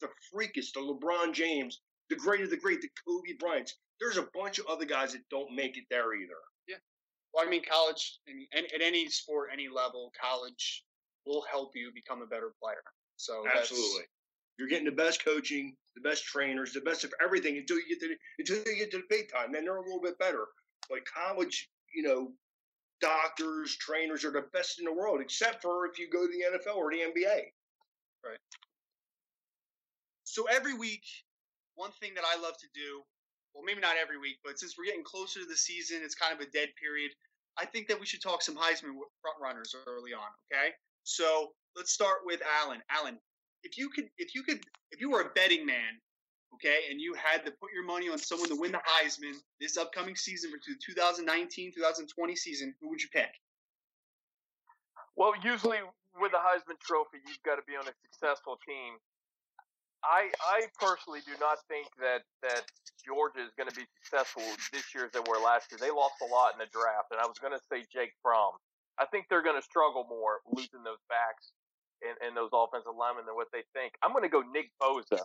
the 0.00 0.08
freakiest, 0.34 0.72
the 0.72 0.80
LeBron 0.80 1.32
James, 1.32 1.80
the 2.10 2.16
great 2.16 2.40
of 2.42 2.50
the 2.50 2.56
great, 2.56 2.80
the 2.80 2.88
Kobe 3.06 3.36
Bryants. 3.38 3.76
There's 4.00 4.16
a 4.16 4.26
bunch 4.34 4.58
of 4.58 4.66
other 4.66 4.84
guys 4.84 5.12
that 5.12 5.22
don't 5.30 5.54
make 5.54 5.76
it 5.76 5.84
there 5.90 6.14
either. 6.14 6.34
Yeah. 6.66 6.76
Well, 7.32 7.46
I 7.46 7.50
mean, 7.50 7.62
college, 7.70 8.18
I 8.28 8.34
mean, 8.34 8.46
at 8.52 8.80
any 8.80 9.08
sport, 9.08 9.50
any 9.52 9.68
level, 9.68 10.10
college 10.20 10.84
will 11.26 11.44
help 11.50 11.72
you 11.74 11.90
become 11.94 12.22
a 12.22 12.26
better 12.26 12.52
player. 12.60 12.82
So 13.16 13.44
absolutely, 13.46 14.04
you're 14.58 14.68
getting 14.68 14.84
the 14.84 14.92
best 14.92 15.24
coaching, 15.24 15.74
the 15.94 16.08
best 16.08 16.24
trainers, 16.24 16.72
the 16.72 16.80
best 16.80 17.04
of 17.04 17.12
everything 17.22 17.56
until 17.56 17.76
you 17.76 17.88
get 17.88 18.00
to 18.00 18.08
the, 18.08 18.16
until 18.38 18.72
you 18.72 18.78
get 18.78 18.90
to 18.92 18.98
the 18.98 19.04
big 19.08 19.30
time. 19.30 19.52
Then 19.52 19.64
they're 19.64 19.76
a 19.76 19.82
little 19.82 20.00
bit 20.00 20.18
better. 20.18 20.46
But 20.88 21.00
college, 21.04 21.68
you 21.94 22.02
know, 22.02 22.32
doctors, 23.00 23.76
trainers 23.76 24.24
are 24.24 24.32
the 24.32 24.46
best 24.52 24.78
in 24.78 24.84
the 24.84 24.92
world, 24.92 25.20
except 25.20 25.62
for 25.62 25.86
if 25.86 25.98
you 25.98 26.08
go 26.10 26.26
to 26.26 26.32
the 26.32 26.58
NFL 26.58 26.76
or 26.76 26.90
the 26.90 26.98
NBA. 26.98 27.52
Right. 28.24 28.38
So 30.24 30.44
every 30.50 30.74
week, 30.74 31.04
one 31.74 31.90
thing 32.00 32.14
that 32.14 32.24
I 32.24 32.40
love 32.40 32.56
to 32.58 32.66
do, 32.74 33.02
well, 33.54 33.64
maybe 33.64 33.80
not 33.80 33.96
every 34.00 34.18
week, 34.18 34.38
but 34.44 34.58
since 34.58 34.74
we're 34.76 34.86
getting 34.86 35.04
closer 35.04 35.40
to 35.40 35.46
the 35.46 35.56
season, 35.56 36.00
it's 36.02 36.14
kind 36.14 36.32
of 36.32 36.40
a 36.40 36.50
dead 36.50 36.70
period. 36.80 37.12
I 37.56 37.66
think 37.66 37.86
that 37.88 38.00
we 38.00 38.06
should 38.06 38.22
talk 38.22 38.42
some 38.42 38.56
Heisman 38.56 38.98
front 39.22 39.38
runners 39.40 39.74
early 39.86 40.12
on. 40.12 40.26
Okay, 40.50 40.74
so 41.04 41.52
let's 41.76 41.92
start 41.92 42.18
with 42.24 42.40
Alan. 42.62 42.82
Alan, 42.90 43.18
if 43.64 43.78
you 43.78 43.88
could, 43.88 44.08
if 44.18 44.34
you 44.34 44.42
could, 44.42 44.60
if 44.92 45.00
you 45.00 45.10
were 45.10 45.22
a 45.22 45.30
betting 45.34 45.66
man, 45.66 45.98
okay, 46.54 46.86
and 46.90 47.00
you 47.00 47.14
had 47.14 47.44
to 47.44 47.50
put 47.50 47.72
your 47.74 47.84
money 47.84 48.08
on 48.08 48.18
someone 48.18 48.48
to 48.48 48.56
win 48.56 48.72
the 48.72 48.80
Heisman 48.84 49.34
this 49.60 49.76
upcoming 49.76 50.14
season 50.14 50.50
for 50.50 50.58
the 50.68 50.76
2019 50.84 51.72
2020 51.74 52.36
season, 52.36 52.74
who 52.80 52.90
would 52.90 53.02
you 53.02 53.08
pick? 53.12 53.32
Well, 55.16 55.32
usually 55.42 55.78
with 56.20 56.32
the 56.32 56.38
Heisman 56.38 56.78
Trophy, 56.80 57.18
you've 57.26 57.42
got 57.42 57.56
to 57.56 57.66
be 57.66 57.74
on 57.74 57.88
a 57.88 57.94
successful 58.04 58.58
team. 58.66 59.00
I 60.04 60.28
I 60.44 60.68
personally 60.76 61.24
do 61.24 61.32
not 61.40 61.64
think 61.66 61.88
that 61.98 62.22
that 62.44 62.68
Georgia 63.00 63.40
is 63.40 63.56
going 63.56 63.72
to 63.72 63.76
be 63.76 63.88
successful 64.04 64.44
this 64.72 64.92
year 64.94 65.08
as 65.08 65.12
they 65.16 65.24
were 65.24 65.40
last 65.40 65.72
year. 65.72 65.80
They 65.80 65.90
lost 65.90 66.20
a 66.20 66.28
lot 66.28 66.52
in 66.52 66.60
the 66.60 66.68
draft, 66.68 67.08
and 67.10 67.18
I 67.18 67.24
was 67.24 67.40
going 67.40 67.56
to 67.56 67.62
say 67.72 67.88
Jake 67.88 68.12
Fromm. 68.20 68.60
I 69.00 69.06
think 69.08 69.26
they're 69.26 69.42
going 69.42 69.58
to 69.58 69.64
struggle 69.64 70.06
more 70.06 70.44
losing 70.46 70.84
those 70.84 71.00
backs 71.08 71.50
and, 72.04 72.16
and 72.20 72.32
those 72.36 72.52
offensive 72.52 72.94
linemen 72.94 73.24
than 73.26 73.34
what 73.34 73.48
they 73.50 73.64
think. 73.72 73.96
I'm 74.04 74.12
going 74.12 74.24
to 74.24 74.32
go 74.32 74.44
Nick 74.44 74.70
Bosa, 74.78 75.24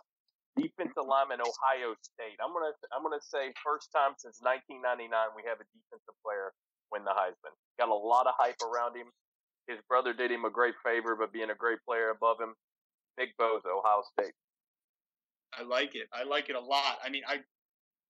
defensive 0.55 1.05
lineman, 1.05 1.43
Ohio 1.43 1.93
State. 1.99 2.39
I'm 2.39 2.55
going 2.55 2.67
to 2.67 2.73
I'm 2.95 3.03
going 3.03 3.15
to 3.15 3.23
say 3.23 3.51
first 3.61 3.91
time 3.91 4.15
since 4.17 4.39
1999 4.41 5.11
we 5.35 5.43
have 5.45 5.59
a 5.59 5.67
defensive 5.75 6.17
player 6.23 6.55
win 6.91 7.05
the 7.05 7.13
Heisman. 7.13 7.53
Got 7.77 7.93
a 7.93 7.95
lot 7.95 8.25
of 8.25 8.33
hype 8.39 8.59
around 8.65 8.97
him. 8.97 9.11
His 9.67 9.77
brother 9.85 10.13
did 10.13 10.31
him 10.31 10.45
a 10.45 10.49
great 10.49 10.73
favor, 10.81 11.13
but 11.13 11.29
being 11.29 11.53
a 11.53 11.57
great 11.57 11.77
player 11.85 12.09
above 12.09 12.41
him, 12.41 12.57
Nick 13.21 13.37
Bosa, 13.37 13.69
Ohio 13.69 14.01
State. 14.17 14.33
I 15.53 15.63
like 15.63 15.93
it. 15.93 16.07
I 16.13 16.23
like 16.23 16.49
it 16.49 16.55
a 16.55 16.59
lot. 16.59 16.97
I 17.03 17.09
mean, 17.09 17.23
I 17.27 17.41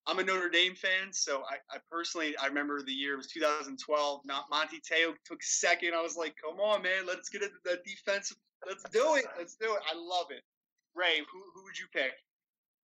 I'm 0.09 0.17
a 0.19 0.23
Notre 0.23 0.49
Dame 0.49 0.73
fan, 0.73 1.13
so 1.13 1.43
I, 1.49 1.57
I 1.73 1.77
personally 1.91 2.35
I 2.37 2.47
remember 2.47 2.81
the 2.81 2.91
year 2.91 3.13
it 3.13 3.17
was 3.17 3.27
2012. 3.27 4.21
Not 4.25 4.45
Manti 4.49 4.81
Te'o 4.81 5.13
took 5.23 5.43
second. 5.43 5.93
I 5.93 6.01
was 6.01 6.17
like, 6.17 6.35
come 6.43 6.59
on, 6.59 6.81
man, 6.81 7.05
let's 7.05 7.29
get 7.29 7.43
into 7.43 7.55
that 7.65 7.85
defensive 7.85 8.37
Let's 8.67 8.83
do 8.91 9.15
it. 9.15 9.25
Let's 9.37 9.55
do 9.55 9.71
it. 9.71 9.81
I 9.87 9.95
love 9.95 10.27
it. 10.31 10.43
Ray, 10.95 11.23
who 11.31 11.39
who 11.55 11.63
would 11.63 11.79
you 11.79 11.87
pick? 11.93 12.11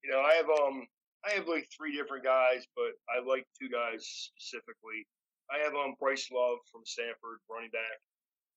You 0.03 0.11
know, 0.11 0.21
I 0.21 0.35
have 0.39 0.47
um 0.47 0.87
I 1.25 1.35
have 1.35 1.47
like 1.47 1.67
three 1.75 1.95
different 1.95 2.23
guys, 2.23 2.63
but 2.75 2.95
I 3.11 3.19
like 3.19 3.43
two 3.59 3.67
guys 3.67 4.05
specifically. 4.05 5.03
I 5.51 5.59
have 5.59 5.75
um 5.75 5.95
Bryce 5.99 6.29
Love 6.31 6.63
from 6.71 6.85
Stanford, 6.85 7.43
running 7.51 7.73
back, 7.75 7.99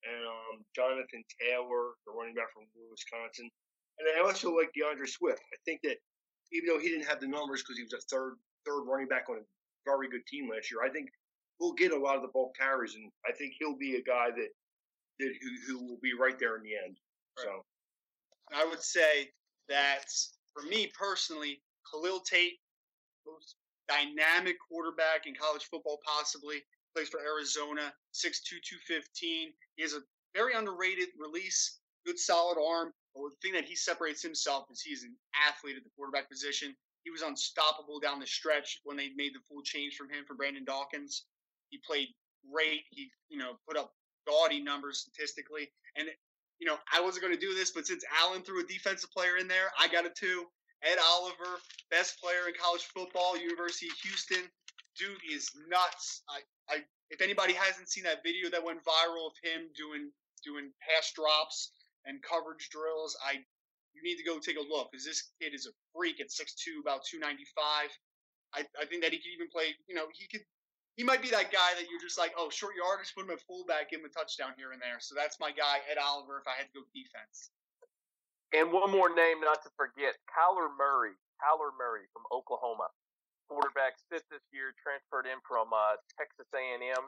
and 0.07 0.23
um 0.23 0.63
Jonathan 0.77 1.25
Taylor, 1.41 1.99
the 2.07 2.15
running 2.15 2.35
back 2.35 2.53
from 2.55 2.71
Wisconsin. 2.91 3.51
And 3.99 4.07
I 4.15 4.23
also 4.23 4.55
like 4.55 4.71
D'Andre 4.79 5.07
Swift. 5.11 5.43
I 5.51 5.59
think 5.65 5.83
that 5.83 5.99
even 6.53 6.71
though 6.71 6.79
he 6.79 6.89
didn't 6.89 7.11
have 7.11 7.21
the 7.21 7.27
numbers 7.27 7.63
because 7.63 7.77
he 7.77 7.83
was 7.83 7.99
a 7.99 8.05
third 8.07 8.39
third 8.69 8.85
running 8.87 9.09
back 9.09 9.27
on 9.29 9.37
a 9.37 9.47
very 9.85 10.09
good 10.09 10.27
team 10.27 10.51
last 10.51 10.71
year, 10.71 10.81
I 10.85 10.91
think 10.91 11.09
we'll 11.59 11.73
get 11.73 11.93
a 11.93 11.99
lot 11.99 12.17
of 12.17 12.23
the 12.23 12.29
bulk 12.29 12.57
carries, 12.57 12.95
and 12.95 13.11
I 13.27 13.33
think 13.33 13.55
he'll 13.59 13.77
be 13.77 13.97
a 13.97 14.03
guy 14.03 14.29
that 14.31 14.49
that 15.19 15.33
who, 15.43 15.51
who 15.67 15.87
will 15.87 15.99
be 16.03 16.13
right 16.15 16.39
there 16.39 16.57
in 16.57 16.63
the 16.63 16.77
end. 16.77 16.97
So 17.39 17.65
I 18.55 18.65
would 18.65 18.83
say 18.83 19.31
that 19.69 20.05
for 20.55 20.63
me 20.63 20.91
personally, 20.99 21.61
Khalil 21.91 22.21
Tate, 22.21 22.59
most 23.27 23.57
dynamic 23.89 24.57
quarterback 24.69 25.27
in 25.27 25.35
college 25.35 25.65
football, 25.65 25.99
possibly 26.07 26.63
plays 26.95 27.09
for 27.09 27.21
Arizona, 27.21 27.93
6'2", 28.15 28.63
215. 28.63 29.53
He 29.77 29.83
has 29.83 29.95
a 29.95 30.01
very 30.35 30.55
underrated 30.55 31.09
release, 31.19 31.79
good 32.07 32.19
solid 32.19 32.59
arm. 32.61 32.93
But 33.15 33.31
the 33.31 33.37
thing 33.43 33.55
that 33.55 33.65
he 33.65 33.75
separates 33.75 34.23
himself 34.23 34.67
is 34.71 34.81
he's 34.81 35.03
an 35.03 35.15
athlete 35.35 35.77
at 35.77 35.85
the 35.85 35.91
quarterback 35.97 36.29
position. 36.31 36.77
He 37.05 37.11
was 37.11 37.23
unstoppable 37.23 38.01
down 38.01 38.21
the 38.21 38.27
stretch 38.27 38.81
when 38.85 38.97
they 38.97 39.11
made 39.17 39.35
the 39.35 39.41
full 39.49 39.63
change 39.63 39.97
from 39.97 40.09
him 40.09 40.25
for 40.27 40.35
Brandon 40.35 40.65
Dawkins. 40.65 41.25
He 41.71 41.79
played 41.87 42.09
great. 42.53 42.83
He, 42.91 43.11
you 43.29 43.39
know, 43.39 43.53
put 43.67 43.77
up 43.77 43.93
gaudy 44.27 44.61
numbers 44.63 44.99
statistically. 44.99 45.71
And, 45.97 46.09
you 46.59 46.67
know, 46.67 46.77
I 46.93 47.01
wasn't 47.01 47.25
going 47.25 47.35
to 47.35 47.41
do 47.41 47.55
this, 47.55 47.71
but 47.71 47.87
since 47.87 48.05
Alan 48.21 48.43
threw 48.43 48.61
a 48.61 48.67
defensive 48.67 49.11
player 49.11 49.37
in 49.37 49.49
there, 49.49 49.71
I 49.79 49.89
got 49.89 50.05
it 50.05 50.15
too. 50.15 50.47
Ed 50.83 50.99
Oliver, 51.03 51.59
best 51.91 52.21
player 52.21 52.47
in 52.47 52.55
college 52.61 52.83
football, 52.83 53.37
University 53.37 53.87
of 53.87 53.99
Houston. 54.05 54.45
Dude 54.99 55.19
is 55.33 55.51
nuts. 55.69 56.23
I, 56.29 56.41
I, 56.69 56.79
if 57.11 57.21
anybody 57.21 57.55
hasn't 57.55 57.89
seen 57.89 58.05
that 58.05 58.23
video 58.23 58.51
that 58.51 58.63
went 58.63 58.85
viral 58.85 59.27
of 59.27 59.35
him 59.43 59.71
doing 59.77 60.11
doing 60.45 60.71
pass 60.79 61.13
drops 61.15 61.73
and 62.05 62.23
coverage 62.23 62.69
drills, 62.71 63.17
I 63.25 63.43
you 63.95 64.03
need 64.03 64.17
to 64.17 64.27
go 64.27 64.39
take 64.39 64.59
a 64.59 64.65
look 64.65 64.91
because 64.91 65.05
this 65.05 65.31
kid 65.41 65.55
is 65.55 65.67
a 65.67 65.75
freak 65.95 66.21
at 66.21 66.29
6'2", 66.29 66.81
about 66.81 67.05
295. 67.05 67.91
I, 68.55 68.65
I 68.81 68.85
think 68.87 69.05
that 69.05 69.13
he 69.13 69.19
could 69.19 69.35
even 69.35 69.49
play, 69.53 69.77
you 69.89 69.95
know, 69.95 70.09
he 70.13 70.27
could 70.27 70.45
he 70.99 71.07
might 71.07 71.23
be 71.23 71.31
that 71.31 71.55
guy 71.55 71.79
that 71.79 71.87
you're 71.87 72.03
just 72.03 72.19
like, 72.19 72.35
oh, 72.35 72.51
short 72.51 72.75
yardage, 72.75 73.15
put 73.15 73.23
him 73.23 73.31
at 73.31 73.39
fullback, 73.47 73.95
give 73.95 74.03
him 74.03 74.11
a 74.11 74.11
touchdown 74.11 74.59
here 74.59 74.75
and 74.75 74.83
there. 74.83 74.99
So 74.99 75.15
that's 75.15 75.39
my 75.39 75.55
guy, 75.55 75.79
Ed 75.87 75.95
Oliver, 75.95 76.43
if 76.43 76.47
I 76.51 76.59
had 76.59 76.67
to 76.75 76.75
go 76.75 76.83
defense. 76.91 77.55
And 78.51 78.75
one 78.75 78.91
more 78.91 79.07
name 79.07 79.39
not 79.39 79.63
to 79.63 79.71
forget, 79.79 80.19
Kyler 80.27 80.67
Murray. 80.75 81.15
Kyler 81.39 81.71
Murray 81.79 82.11
from 82.11 82.27
Oklahoma. 82.35 82.91
Quarterback 83.47 83.95
sit 84.11 84.27
this 84.27 84.43
year, 84.51 84.75
transferred 84.83 85.31
in 85.31 85.39
from 85.47 85.71
uh, 85.71 86.03
Texas 86.19 86.51
A&M. 86.51 87.05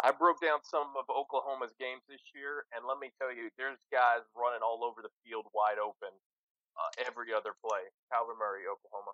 I 0.00 0.12
broke 0.16 0.40
down 0.40 0.64
some 0.64 0.96
of 0.96 1.04
Oklahoma's 1.12 1.76
games 1.76 2.00
this 2.08 2.24
year, 2.32 2.64
and 2.72 2.88
let 2.88 2.96
me 2.96 3.12
tell 3.20 3.28
you, 3.28 3.52
there's 3.60 3.80
guys 3.92 4.24
running 4.32 4.64
all 4.64 4.80
over 4.80 5.04
the 5.04 5.12
field 5.24 5.44
wide 5.52 5.76
open 5.76 6.12
uh, 6.76 6.90
every 7.04 7.36
other 7.36 7.52
play. 7.60 7.84
Kyler 8.08 8.36
Murray, 8.40 8.64
Oklahoma. 8.64 9.12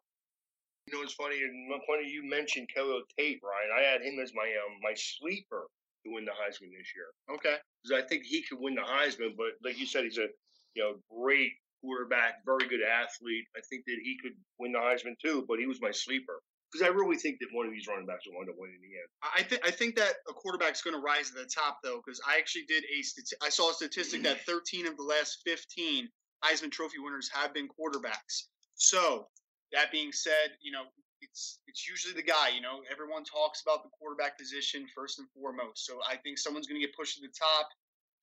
You 0.87 0.95
know, 0.95 1.03
it's 1.03 1.19
funny. 1.19 1.43
Funny 1.91 2.07
you 2.07 2.23
mentioned 2.23 2.71
Khalil 2.71 3.03
Tate, 3.19 3.43
Ryan. 3.43 3.71
I 3.75 3.83
had 3.83 4.03
him 4.03 4.23
as 4.23 4.31
my 4.35 4.47
um, 4.47 4.79
my 4.83 4.95
sleeper 4.95 5.67
to 6.07 6.15
win 6.15 6.25
the 6.25 6.31
Heisman 6.31 6.71
this 6.71 6.95
year. 6.95 7.11
Okay, 7.35 7.59
because 7.83 7.91
I 7.99 8.07
think 8.07 8.23
he 8.23 8.47
could 8.47 8.63
win 8.63 8.79
the 8.79 8.87
Heisman. 8.87 9.35
But 9.35 9.59
like 9.67 9.79
you 9.79 9.87
said, 9.87 10.05
he's 10.05 10.19
a 10.19 10.31
you 10.79 10.83
know 10.83 10.95
great 11.11 11.51
quarterback, 11.83 12.47
very 12.47 12.71
good 12.71 12.87
athlete. 12.87 13.47
I 13.59 13.61
think 13.69 13.83
that 13.87 13.99
he 13.99 14.17
could 14.23 14.39
win 14.59 14.73
the 14.73 14.79
Heisman 14.79 15.19
too. 15.19 15.45
But 15.49 15.59
he 15.59 15.67
was 15.67 15.83
my 15.83 15.91
sleeper 15.91 16.39
because 16.77 16.93
I 16.93 16.93
really 16.93 17.17
think 17.17 17.39
that 17.41 17.49
one 17.53 17.67
of 17.67 17.73
these 17.73 17.87
running 17.89 18.05
backs 18.05 18.27
will 18.27 18.37
wind 18.37 18.51
up 18.51 18.57
winning 18.59 18.77
in 18.77 18.85
the 18.85 18.97
end. 19.01 19.09
I 19.25 19.43
think 19.43 19.61
I 19.65 19.71
think 19.71 19.97
that 19.97 20.21
a 20.29 20.35
quarterback's 20.35 20.83
going 20.83 20.95
to 20.95 21.01
rise 21.01 21.31
to 21.31 21.35
the 21.35 21.49
top 21.49 21.79
though, 21.83 22.03
because 22.05 22.21
I 22.29 22.37
actually 22.37 22.69
did 22.69 22.85
a 22.85 23.01
stati- 23.01 23.41
I 23.41 23.49
saw 23.49 23.71
a 23.71 23.75
statistic 23.75 24.23
that 24.25 24.41
13 24.47 24.87
of 24.87 24.97
the 24.97 25.03
last 25.03 25.41
15 25.47 26.09
Heisman 26.45 26.71
Trophy 26.71 26.99
winners 26.99 27.31
have 27.33 27.55
been 27.55 27.69
quarterbacks. 27.69 28.53
So 28.77 29.29
that 29.73 29.91
being 29.91 30.13
said, 30.13 30.53
you 30.61 30.71
know, 30.73 30.85
it's 31.23 31.61
it's 31.67 31.89
usually 31.89 32.15
the 32.15 32.23
guy. 32.23 32.53
You 32.55 32.61
know, 32.61 32.85
everyone 32.93 33.25
talks 33.25 33.63
about 33.63 33.83
the 33.83 33.91
quarterback 33.97 34.37
position 34.37 34.87
first 34.95 35.19
and 35.19 35.29
foremost. 35.33 35.87
So 35.87 35.99
I 36.05 36.17
think 36.17 36.39
someone's 36.39 36.67
going 36.67 36.81
to 36.81 36.87
get 36.87 36.95
pushed 36.97 37.17
to 37.17 37.23
the 37.23 37.33
top. 37.33 37.69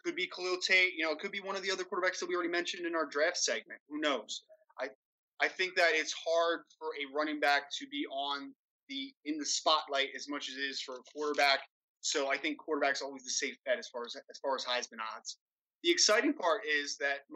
Could 0.06 0.16
be 0.16 0.28
Khalil 0.28 0.58
Tate. 0.60 0.94
You 0.94 1.06
know, 1.06 1.12
it 1.12 1.20
could 1.20 1.32
be 1.32 1.39
one 1.39 1.56
of 1.56 1.63
the 1.63 1.72
other 1.72 1.86
quarterbacks 1.86 2.20
that 2.20 2.28
we 2.28 2.36
already 2.36 2.52
mentioned 2.52 2.86
in 2.86 2.94
our 2.94 3.06
draft 3.06 3.38
segment. 3.38 3.80
Who 3.89 4.00
knows? 4.00 4.44
I 4.78 4.89
I 5.43 5.49
think 5.49 5.75
that 5.75 5.91
it's 5.91 6.13
hard 6.13 6.62
for 6.79 6.88
a 6.95 7.03
running 7.13 7.41
back 7.41 7.63
to 7.79 7.88
be 7.91 8.06
on 8.08 8.53
the 8.88 9.12
in 9.25 9.38
the 9.38 9.45
spotlight 9.45 10.10
as 10.15 10.29
much 10.29 10.47
as 10.49 10.56
it 10.56 10.62
is 10.62 10.79
for 10.82 10.95
a 10.95 11.03
quarterback. 11.13 11.60
So 11.99 12.32
I 12.32 12.38
think 12.38 12.58
quarterback's 12.58 13.01
always 13.01 13.23
the 13.23 13.29
safe 13.29 13.58
bet 13.65 13.77
as 13.77 13.89
far 13.89 14.06
as 14.06 14.15
as 14.15 14.38
far 14.39 14.56
as 14.56 14.63
Heisman 14.63 15.03
odds. 15.15 15.38
The 15.84 15.91
exciting 15.91 16.34
part 16.34 16.62
is 16.65 16.95
that 16.97 17.27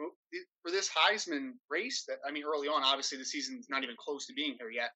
for 0.62 0.70
this 0.70 0.88
Heisman 0.88 1.52
race, 1.68 2.04
that 2.08 2.16
I 2.26 2.32
mean, 2.32 2.44
early 2.44 2.66
on, 2.66 2.82
obviously 2.82 3.18
the 3.18 3.24
season's 3.24 3.66
not 3.68 3.82
even 3.82 3.96
close 3.98 4.26
to 4.26 4.32
being 4.32 4.56
here 4.58 4.70
yet, 4.70 4.90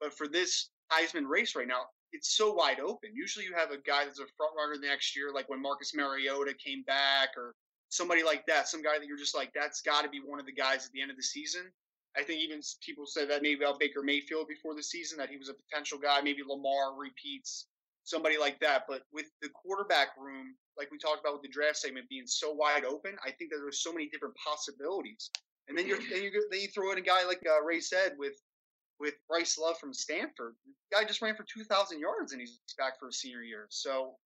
but 0.00 0.12
for 0.12 0.26
this 0.26 0.70
Heisman 0.92 1.28
race 1.28 1.54
right 1.54 1.68
now, 1.68 1.82
it's 2.10 2.36
so 2.36 2.52
wide 2.52 2.80
open. 2.80 3.10
Usually, 3.14 3.44
you 3.44 3.54
have 3.54 3.70
a 3.70 3.78
guy 3.78 4.04
that's 4.04 4.18
a 4.18 4.26
front 4.36 4.54
runner 4.58 4.80
next 4.80 5.14
year, 5.16 5.30
like 5.32 5.48
when 5.48 5.62
Marcus 5.62 5.94
Mariota 5.94 6.54
came 6.54 6.82
back, 6.82 7.30
or 7.36 7.54
somebody 7.90 8.24
like 8.24 8.44
that. 8.46 8.68
Some 8.68 8.82
guy 8.82 8.98
that 8.98 9.06
you're 9.06 9.18
just 9.18 9.36
like, 9.36 9.52
that's 9.54 9.82
got 9.82 10.02
to 10.02 10.08
be 10.08 10.20
one 10.24 10.40
of 10.40 10.46
the 10.46 10.52
guys 10.52 10.86
at 10.86 10.92
the 10.92 11.00
end 11.00 11.10
of 11.10 11.16
the 11.16 11.22
season. 11.22 11.70
I 12.18 12.22
think 12.22 12.40
even 12.40 12.60
people 12.84 13.06
said 13.06 13.28
that 13.30 13.42
maybe 13.42 13.62
about 13.62 13.78
Baker 13.78 14.02
Mayfield 14.02 14.48
before 14.48 14.74
the 14.74 14.82
season 14.82 15.18
that 15.18 15.28
he 15.28 15.36
was 15.36 15.48
a 15.48 15.54
potential 15.54 15.98
guy. 15.98 16.20
Maybe 16.22 16.42
Lamar 16.46 16.96
repeats 16.96 17.66
somebody 18.04 18.38
like 18.38 18.58
that. 18.60 18.84
But 18.88 19.02
with 19.12 19.26
the 19.42 19.50
quarterback 19.50 20.08
room, 20.18 20.54
like 20.78 20.90
we 20.90 20.98
talked 20.98 21.20
about 21.20 21.34
with 21.34 21.42
the 21.42 21.48
draft 21.48 21.76
segment 21.76 22.08
being 22.08 22.26
so 22.26 22.52
wide 22.52 22.84
open, 22.84 23.16
I 23.24 23.30
think 23.32 23.50
that 23.50 23.58
there's 23.62 23.82
so 23.82 23.92
many 23.92 24.08
different 24.08 24.34
possibilities. 24.36 25.30
And 25.68 25.76
then 25.76 25.86
you're 25.86 25.98
then 26.10 26.22
you 26.22 26.30
then 26.50 26.60
you 26.60 26.68
throw 26.68 26.92
in 26.92 26.98
a 26.98 27.02
guy 27.02 27.26
like 27.26 27.42
uh, 27.46 27.62
Ray 27.62 27.80
said 27.80 28.12
with 28.18 28.34
with 28.98 29.14
Bryce 29.28 29.58
Love 29.58 29.78
from 29.78 29.92
Stanford. 29.92 30.54
The 30.64 30.96
guy 30.96 31.04
just 31.04 31.20
ran 31.20 31.36
for 31.36 31.44
two 31.44 31.64
thousand 31.64 32.00
yards 32.00 32.32
and 32.32 32.40
he's 32.40 32.58
back 32.78 32.98
for 32.98 33.08
a 33.08 33.12
senior 33.12 33.42
year. 33.42 33.66
So 33.68 34.16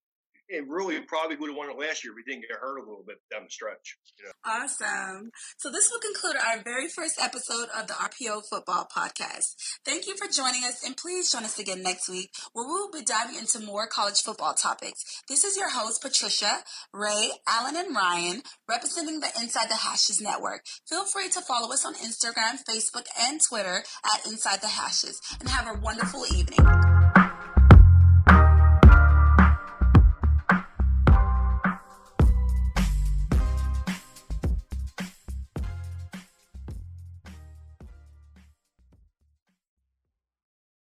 it 0.50 0.68
really 0.68 1.00
probably 1.00 1.36
would 1.36 1.48
have 1.48 1.56
won 1.56 1.70
it 1.70 1.78
last 1.78 2.02
year 2.02 2.12
if 2.12 2.16
we 2.16 2.24
didn't 2.26 2.42
get 2.42 2.58
hurt 2.58 2.78
a 2.78 2.80
little 2.82 3.04
bit 3.06 3.18
down 3.30 3.44
the 3.44 3.50
stretch. 3.50 3.96
You 4.18 4.26
know? 4.26 4.32
Awesome. 4.44 5.30
So 5.58 5.70
this 5.70 5.90
will 5.90 6.00
conclude 6.00 6.36
our 6.36 6.62
very 6.62 6.88
first 6.88 7.20
episode 7.20 7.68
of 7.78 7.86
the 7.86 7.94
RPO 7.94 8.42
Football 8.50 8.88
Podcast. 8.94 9.54
Thank 9.84 10.08
you 10.08 10.16
for 10.16 10.26
joining 10.26 10.64
us, 10.64 10.84
and 10.84 10.96
please 10.96 11.30
join 11.30 11.44
us 11.44 11.58
again 11.58 11.82
next 11.82 12.08
week 12.08 12.30
where 12.52 12.66
we 12.66 12.72
will 12.72 12.90
be 12.90 13.02
diving 13.02 13.36
into 13.36 13.60
more 13.60 13.86
college 13.86 14.22
football 14.22 14.54
topics. 14.54 15.22
This 15.28 15.44
is 15.44 15.56
your 15.56 15.70
host, 15.70 16.02
Patricia, 16.02 16.64
Ray, 16.92 17.30
Alan, 17.46 17.76
and 17.76 17.94
Ryan, 17.94 18.42
representing 18.68 19.20
the 19.20 19.30
Inside 19.40 19.70
the 19.70 19.74
Hashes 19.74 20.20
Network. 20.20 20.64
Feel 20.88 21.04
free 21.04 21.28
to 21.28 21.40
follow 21.40 21.72
us 21.72 21.86
on 21.86 21.94
Instagram, 21.94 22.58
Facebook, 22.68 23.06
and 23.18 23.40
Twitter 23.40 23.84
at 24.04 24.26
Inside 24.26 24.60
the 24.60 24.68
Hashes, 24.68 25.20
and 25.38 25.48
have 25.48 25.68
a 25.68 25.78
wonderful 25.78 26.24
evening. 26.34 26.99